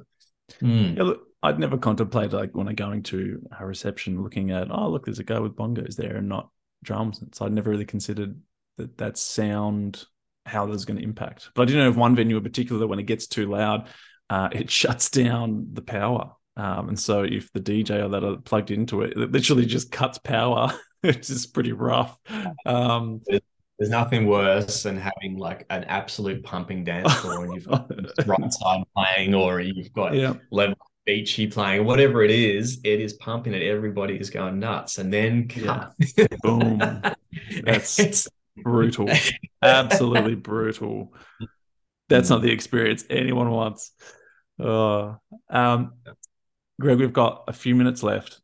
Mm. 0.60 0.96
Yeah, 0.96 1.02
look, 1.04 1.22
I'd 1.42 1.58
never 1.58 1.78
contemplated 1.78 2.32
like 2.34 2.54
when 2.54 2.68
I'm 2.68 2.74
going 2.74 3.04
to 3.04 3.40
a 3.58 3.64
reception 3.64 4.22
looking 4.22 4.50
at, 4.50 4.70
oh, 4.70 4.88
look, 4.90 5.06
there's 5.06 5.18
a 5.20 5.24
guy 5.24 5.38
with 5.38 5.56
bongos 5.56 5.96
there 5.96 6.16
and 6.16 6.28
not 6.28 6.50
drums. 6.82 7.22
So 7.32 7.46
I'd 7.46 7.52
never 7.52 7.70
really 7.70 7.86
considered 7.86 8.36
that 8.76 8.98
that 8.98 9.16
sound, 9.16 10.04
how 10.46 10.66
that's 10.66 10.84
going 10.84 10.98
to 10.98 11.04
impact. 11.04 11.50
But 11.54 11.62
I 11.62 11.64
do 11.66 11.76
know 11.76 11.88
of 11.88 11.96
one 11.96 12.16
venue 12.16 12.36
in 12.36 12.42
particular 12.42 12.80
that 12.80 12.88
when 12.88 12.98
it 12.98 13.04
gets 13.06 13.28
too 13.28 13.46
loud, 13.48 13.86
uh, 14.30 14.48
it 14.52 14.70
shuts 14.80 15.10
down 15.10 15.68
the 15.72 15.82
power. 15.82 16.32
Um, 16.56 16.88
and 16.88 16.98
so 16.98 17.22
if 17.22 17.52
the 17.52 17.60
DJ 17.60 18.04
or 18.04 18.08
that 18.08 18.24
are 18.24 18.36
plugged 18.38 18.70
into 18.70 19.02
it, 19.02 19.16
it 19.16 19.30
literally 19.30 19.64
just 19.66 19.92
cuts 19.92 20.18
power. 20.18 20.72
it's 21.02 21.28
just 21.28 21.54
pretty 21.54 21.72
rough. 21.72 22.18
Um, 22.66 23.20
There's 23.78 23.90
nothing 23.90 24.26
worse 24.26 24.82
than 24.82 24.96
having 24.96 25.36
like 25.36 25.64
an 25.70 25.84
absolute 25.84 26.42
pumping 26.42 26.82
dance 26.82 27.14
floor 27.14 27.44
and 27.44 27.54
you've 27.54 27.68
got 27.68 27.88
Brightside 28.20 28.82
playing 28.96 29.34
or 29.36 29.60
you've 29.60 29.92
got 29.92 30.14
yeah, 30.14 30.34
level 30.50 30.76
beachy 31.06 31.46
playing, 31.46 31.84
whatever 31.84 32.24
it 32.24 32.32
is, 32.32 32.80
it 32.82 33.00
is 33.00 33.12
pumping 33.14 33.54
and 33.54 33.62
everybody 33.62 34.16
is 34.16 34.28
going 34.28 34.58
nuts. 34.58 34.98
And 34.98 35.12
then 35.12 35.48
Yeah. 35.54 35.90
Boom. 36.42 36.78
That's- 36.78 37.98
It's- 38.00 38.28
brutal. 38.62 39.08
Absolutely 39.62 40.34
brutal. 40.34 41.14
That's 42.08 42.30
not 42.30 42.42
the 42.42 42.50
experience 42.50 43.04
anyone 43.08 43.50
wants. 43.50 43.92
Oh, 44.58 45.16
um, 45.50 45.92
Greg, 46.80 46.98
we've 46.98 47.12
got 47.12 47.44
a 47.48 47.52
few 47.52 47.74
minutes 47.74 48.02
left. 48.02 48.40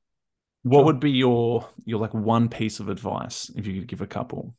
What 0.62 0.78
Sure. 0.78 0.84
would 0.86 1.00
be 1.00 1.10
your 1.10 1.68
your 1.84 2.00
like 2.00 2.14
one 2.14 2.48
piece 2.48 2.80
of 2.80 2.88
advice 2.88 3.50
if 3.54 3.66
you 3.66 3.80
could 3.80 3.88
give 3.88 4.00
a 4.00 4.06
couple? 4.06 4.54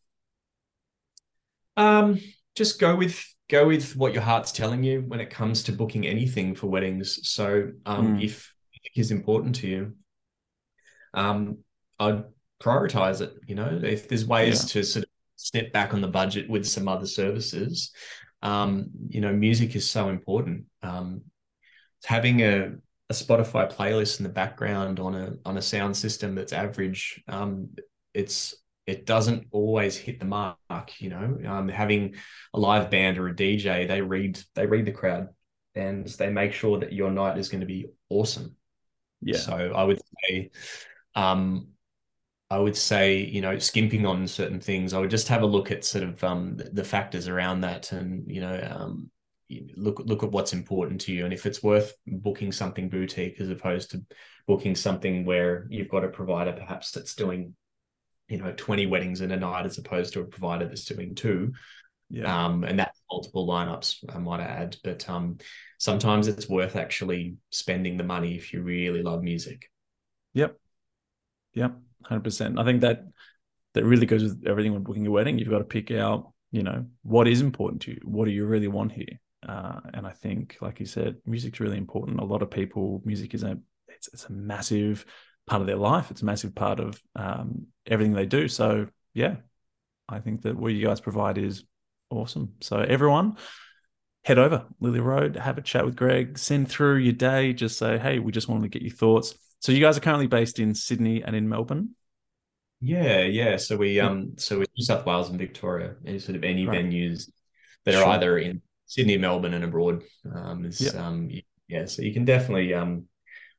Um, 1.77 2.19
just 2.55 2.79
go 2.79 2.95
with 2.95 3.23
go 3.49 3.67
with 3.67 3.95
what 3.95 4.13
your 4.13 4.23
heart's 4.23 4.51
telling 4.51 4.83
you 4.83 5.01
when 5.07 5.19
it 5.19 5.29
comes 5.29 5.63
to 5.63 5.71
booking 5.71 6.05
anything 6.07 6.55
for 6.55 6.67
weddings. 6.67 7.27
So, 7.27 7.71
um, 7.85 8.15
Mm. 8.15 8.21
if 8.23 8.53
it 8.73 8.99
is 8.99 9.11
important 9.11 9.55
to 9.57 9.67
you, 9.67 9.93
um, 11.13 11.57
I'd 11.99 12.23
prioritize 12.61 13.21
it. 13.21 13.33
You 13.47 13.55
know, 13.55 13.79
if 13.83 14.07
there's 14.07 14.25
ways 14.25 14.61
Yeah. 14.61 14.67
to 14.73 14.83
sort 14.83 15.03
of 15.05 15.09
step 15.35 15.71
back 15.73 15.93
on 15.93 16.01
the 16.01 16.07
budget 16.07 16.49
with 16.49 16.65
some 16.67 16.87
other 16.87 17.05
services, 17.07 17.91
um, 18.41 18.89
you 19.09 19.21
know, 19.21 19.33
music 19.33 19.75
is 19.75 19.89
so 19.89 20.09
important. 20.09 20.65
Um, 20.81 21.21
having 22.05 22.41
a 22.41 22.75
a 23.09 23.13
Spotify 23.13 23.71
playlist 23.71 24.19
in 24.19 24.23
the 24.23 24.29
background 24.29 24.99
on 24.99 25.13
a 25.15 25.33
on 25.45 25.57
a 25.57 25.61
sound 25.61 25.95
system 25.95 26.35
that's 26.35 26.53
average, 26.53 27.23
um, 27.27 27.69
it's 28.13 28.55
it 28.87 29.05
doesn't 29.05 29.47
always 29.51 29.95
hit 29.97 30.19
the 30.19 30.25
mark. 30.25 30.57
You 30.99 31.09
know, 31.09 31.37
um, 31.47 31.67
having 31.69 32.15
a 32.53 32.59
live 32.59 32.89
band 32.89 33.17
or 33.17 33.27
a 33.27 33.35
DJ, 33.35 33.87
they 33.87 34.01
read 34.01 34.39
they 34.55 34.65
read 34.65 34.85
the 34.85 34.91
crowd 34.91 35.29
and 35.75 36.07
they 36.07 36.29
make 36.29 36.53
sure 36.53 36.79
that 36.79 36.93
your 36.93 37.11
night 37.11 37.37
is 37.37 37.49
going 37.49 37.61
to 37.61 37.67
be 37.67 37.87
awesome. 38.09 38.55
Yeah, 39.21 39.37
So 39.37 39.73
I 39.75 39.83
would 39.83 39.99
say, 40.23 40.51
um, 41.15 41.67
I 42.49 42.59
would 42.59 42.77
say, 42.77 43.17
you 43.17 43.41
know, 43.41 43.57
skimping 43.57 44.05
on 44.05 44.27
certain 44.27 44.59
things. 44.59 44.93
I 44.93 44.99
would 44.99 45.09
just 45.09 45.27
have 45.29 45.41
a 45.41 45.47
look 45.47 45.71
at 45.71 45.83
sort 45.83 46.03
of 46.03 46.23
um, 46.23 46.57
the 46.57 46.83
factors 46.83 47.27
around 47.27 47.61
that, 47.61 47.91
and 47.91 48.29
you 48.31 48.41
know, 48.41 48.67
um, 48.71 49.09
look 49.75 49.99
look 50.05 50.23
at 50.23 50.31
what's 50.31 50.53
important 50.53 51.01
to 51.01 51.13
you, 51.13 51.25
and 51.25 51.33
if 51.33 51.45
it's 51.45 51.63
worth 51.63 51.93
booking 52.07 52.51
something 52.51 52.89
boutique 52.89 53.39
as 53.39 53.49
opposed 53.49 53.91
to 53.91 54.03
booking 54.47 54.75
something 54.75 55.25
where 55.25 55.67
you've 55.69 55.89
got 55.89 56.03
a 56.03 56.09
provider 56.09 56.53
perhaps 56.53 56.91
that's 56.91 57.15
doing, 57.15 57.55
you 58.27 58.37
know, 58.37 58.53
twenty 58.57 58.85
weddings 58.85 59.21
in 59.21 59.31
a 59.31 59.37
night 59.37 59.65
as 59.65 59.77
opposed 59.77 60.13
to 60.13 60.21
a 60.21 60.25
provider 60.25 60.67
that's 60.67 60.85
doing 60.85 61.15
two. 61.15 61.53
yeah, 62.09 62.29
Um, 62.45 62.63
and 62.63 62.79
that's 62.79 62.99
multiple 63.11 63.47
lineups, 63.47 64.03
I 64.13 64.19
might 64.19 64.41
add. 64.41 64.77
But 64.83 65.07
um, 65.09 65.37
sometimes 65.77 66.27
it's 66.27 66.49
worth 66.49 66.75
actually 66.75 67.37
spending 67.51 67.97
the 67.97 68.03
money 68.03 68.35
if 68.35 68.53
you 68.53 68.61
really 68.61 69.01
love 69.03 69.23
music. 69.23 69.69
yep, 70.33 70.57
yep, 71.53 71.75
hundred 72.03 72.23
percent. 72.23 72.59
I 72.59 72.63
think 72.63 72.81
that 72.81 73.05
that 73.73 73.85
really 73.85 74.05
goes 74.05 74.23
with 74.23 74.43
everything 74.47 74.73
when 74.73 74.83
booking 74.83 75.07
a 75.07 75.11
wedding. 75.11 75.37
You've 75.37 75.49
got 75.49 75.59
to 75.59 75.65
pick 75.65 75.91
out, 75.91 76.31
you 76.51 76.63
know, 76.63 76.85
what 77.03 77.27
is 77.27 77.41
important 77.41 77.81
to 77.83 77.91
you. 77.91 78.01
What 78.03 78.25
do 78.25 78.31
you 78.31 78.45
really 78.45 78.67
want 78.67 78.91
here? 78.93 79.19
Uh, 79.47 79.79
and 79.93 80.07
I 80.07 80.11
think, 80.11 80.57
like 80.61 80.79
you 80.79 80.85
said, 80.85 81.17
music's 81.25 81.59
really 81.59 81.77
important. 81.77 82.19
A 82.19 82.25
lot 82.25 82.41
of 82.41 82.49
people, 82.49 83.01
music 83.05 83.33
is 83.33 83.43
a 83.43 83.57
it's, 83.87 84.07
it's 84.09 84.25
a 84.25 84.31
massive 84.31 85.05
part 85.47 85.61
of 85.61 85.67
their 85.67 85.75
life. 85.77 86.11
It's 86.11 86.21
a 86.21 86.25
massive 86.25 86.55
part 86.55 86.79
of 86.79 87.01
um, 87.15 87.67
everything 87.85 88.13
they 88.13 88.25
do. 88.25 88.47
So 88.47 88.87
yeah, 89.13 89.35
I 90.09 90.19
think 90.19 90.41
that 90.41 90.55
what 90.55 90.73
you 90.73 90.85
guys 90.85 90.99
provide 90.99 91.37
is 91.37 91.63
awesome. 92.09 92.53
So 92.61 92.77
everyone, 92.77 93.37
head 94.23 94.39
over 94.39 94.65
Lily 94.79 94.99
Road, 94.99 95.35
have 95.35 95.57
a 95.57 95.61
chat 95.61 95.85
with 95.85 95.95
Greg, 95.95 96.37
send 96.37 96.67
through 96.67 96.97
your 96.97 97.13
day, 97.13 97.53
just 97.53 97.77
say, 97.77 97.97
hey, 97.97 98.19
we 98.19 98.31
just 98.31 98.49
wanted 98.49 98.63
to 98.63 98.69
get 98.69 98.81
your 98.81 98.95
thoughts. 98.95 99.35
So 99.59 99.71
you 99.71 99.79
guys 99.79 99.97
are 99.97 100.01
currently 100.01 100.27
based 100.27 100.59
in 100.59 100.75
Sydney 100.75 101.23
and 101.23 101.35
in 101.35 101.47
Melbourne. 101.47 101.95
Yeah, 102.81 103.21
yeah. 103.23 103.57
So 103.57 103.77
we 103.77 103.99
um 103.99 104.33
so 104.37 104.59
with 104.59 104.69
New 104.77 104.83
South 104.83 105.05
Wales 105.05 105.29
and 105.29 105.39
Victoria, 105.39 105.95
any 106.05 106.19
sort 106.19 106.35
of 106.35 106.43
any 106.43 106.65
Right. 106.65 106.83
venues 106.83 107.31
that 107.85 107.93
Sure. 107.93 108.03
are 108.03 108.13
either 108.15 108.37
in 108.37 108.61
Sydney, 108.85 109.17
Melbourne, 109.17 109.53
and 109.53 109.63
abroad. 109.63 110.03
Um, 110.33 110.65
is 110.65 110.81
Yep. 110.81 110.95
um 110.95 111.29
yeah. 111.67 111.85
So 111.85 112.01
you 112.01 112.13
can 112.13 112.25
definitely 112.25 112.73
um 112.73 113.05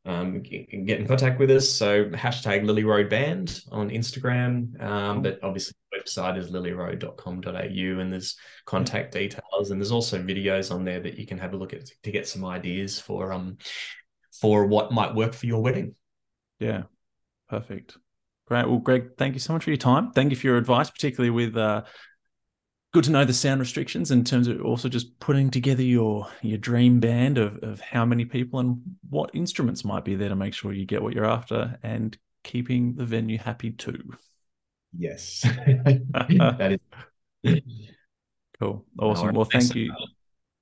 um 0.04 0.40
get 0.42 1.00
in 1.00 1.06
contact 1.06 1.40
with 1.40 1.50
us. 1.50 1.68
So 1.68 2.06
hashtag 2.10 2.64
Lily 2.64 2.84
Road 2.84 3.10
Band 3.10 3.60
on 3.72 3.90
Instagram. 3.90 4.80
Um, 4.80 5.22
but 5.22 5.40
obviously 5.42 5.74
the 5.90 5.98
website 5.98 6.38
is 6.38 6.50
lilyroad.com.au 6.50 8.00
and 8.00 8.12
there's 8.12 8.36
contact 8.66 9.12
details 9.12 9.70
and 9.70 9.80
there's 9.80 9.90
also 9.90 10.22
videos 10.22 10.72
on 10.72 10.84
there 10.84 11.00
that 11.00 11.18
you 11.18 11.26
can 11.26 11.38
have 11.38 11.54
a 11.54 11.56
look 11.56 11.72
at 11.72 11.86
to 12.04 12.10
get 12.12 12.28
some 12.28 12.44
ideas 12.44 13.00
for 13.00 13.32
um 13.32 13.56
for 14.40 14.66
what 14.66 14.92
might 14.92 15.14
work 15.14 15.34
for 15.34 15.46
your 15.46 15.62
wedding. 15.62 15.94
Yeah, 16.60 16.84
perfect. 17.48 17.96
Great. 18.46 18.68
Well, 18.68 18.78
Greg, 18.78 19.16
thank 19.18 19.34
you 19.34 19.40
so 19.40 19.52
much 19.54 19.64
for 19.64 19.70
your 19.70 19.76
time. 19.76 20.12
Thank 20.12 20.30
you 20.30 20.36
for 20.36 20.46
your 20.46 20.56
advice, 20.56 20.88
particularly 20.88 21.30
with 21.30 21.56
uh, 21.56 21.82
good 22.96 23.04
to 23.04 23.10
know 23.10 23.26
the 23.26 23.32
sound 23.34 23.60
restrictions 23.60 24.10
in 24.10 24.24
terms 24.24 24.48
of 24.48 24.64
also 24.64 24.88
just 24.88 25.20
putting 25.20 25.50
together 25.50 25.82
your 25.82 26.26
your 26.40 26.56
dream 26.56 26.98
band 26.98 27.36
of 27.36 27.62
of 27.62 27.78
how 27.78 28.06
many 28.06 28.24
people 28.24 28.58
and 28.58 28.80
what 29.10 29.30
instruments 29.34 29.84
might 29.84 30.02
be 30.02 30.14
there 30.14 30.30
to 30.30 30.34
make 30.34 30.54
sure 30.54 30.72
you 30.72 30.86
get 30.86 31.02
what 31.02 31.12
you're 31.12 31.26
after 31.26 31.78
and 31.82 32.16
keeping 32.42 32.94
the 32.94 33.04
venue 33.04 33.36
happy 33.36 33.70
too. 33.70 34.02
Yes. 34.96 35.42
that 35.66 36.78
is 37.44 37.60
Cool. 38.58 38.86
Awesome. 38.98 39.34
Well, 39.34 39.44
thank 39.44 39.74
you. 39.74 39.92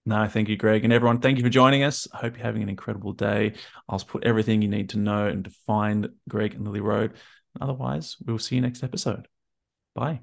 No, 0.05 0.27
thank 0.27 0.49
you, 0.49 0.57
Greg. 0.57 0.83
And 0.83 0.93
everyone, 0.93 1.21
thank 1.21 1.39
you 1.39 1.45
for 1.45 1.51
joining 1.51 1.85
us. 1.85 2.09
I 2.13 2.17
hope 2.17 2.37
you're 2.37 2.45
having 2.45 2.65
an 2.65 2.69
incredible 2.69 3.13
day. 3.13 3.53
I'll 3.89 4.01
put 4.01 4.25
everything 4.25 4.61
you 4.61 4.67
need 4.67 4.89
to 4.89 4.99
know 4.99 5.29
and 5.29 5.45
to 5.45 5.51
find 5.69 6.09
Greg 6.29 6.55
and 6.55 6.65
Lily 6.65 6.81
Road. 6.81 7.13
Otherwise, 7.61 8.17
we'll 8.27 8.41
see 8.41 8.57
you 8.57 8.61
next 8.61 8.83
episode. 8.83 9.29
Bye. 9.95 10.23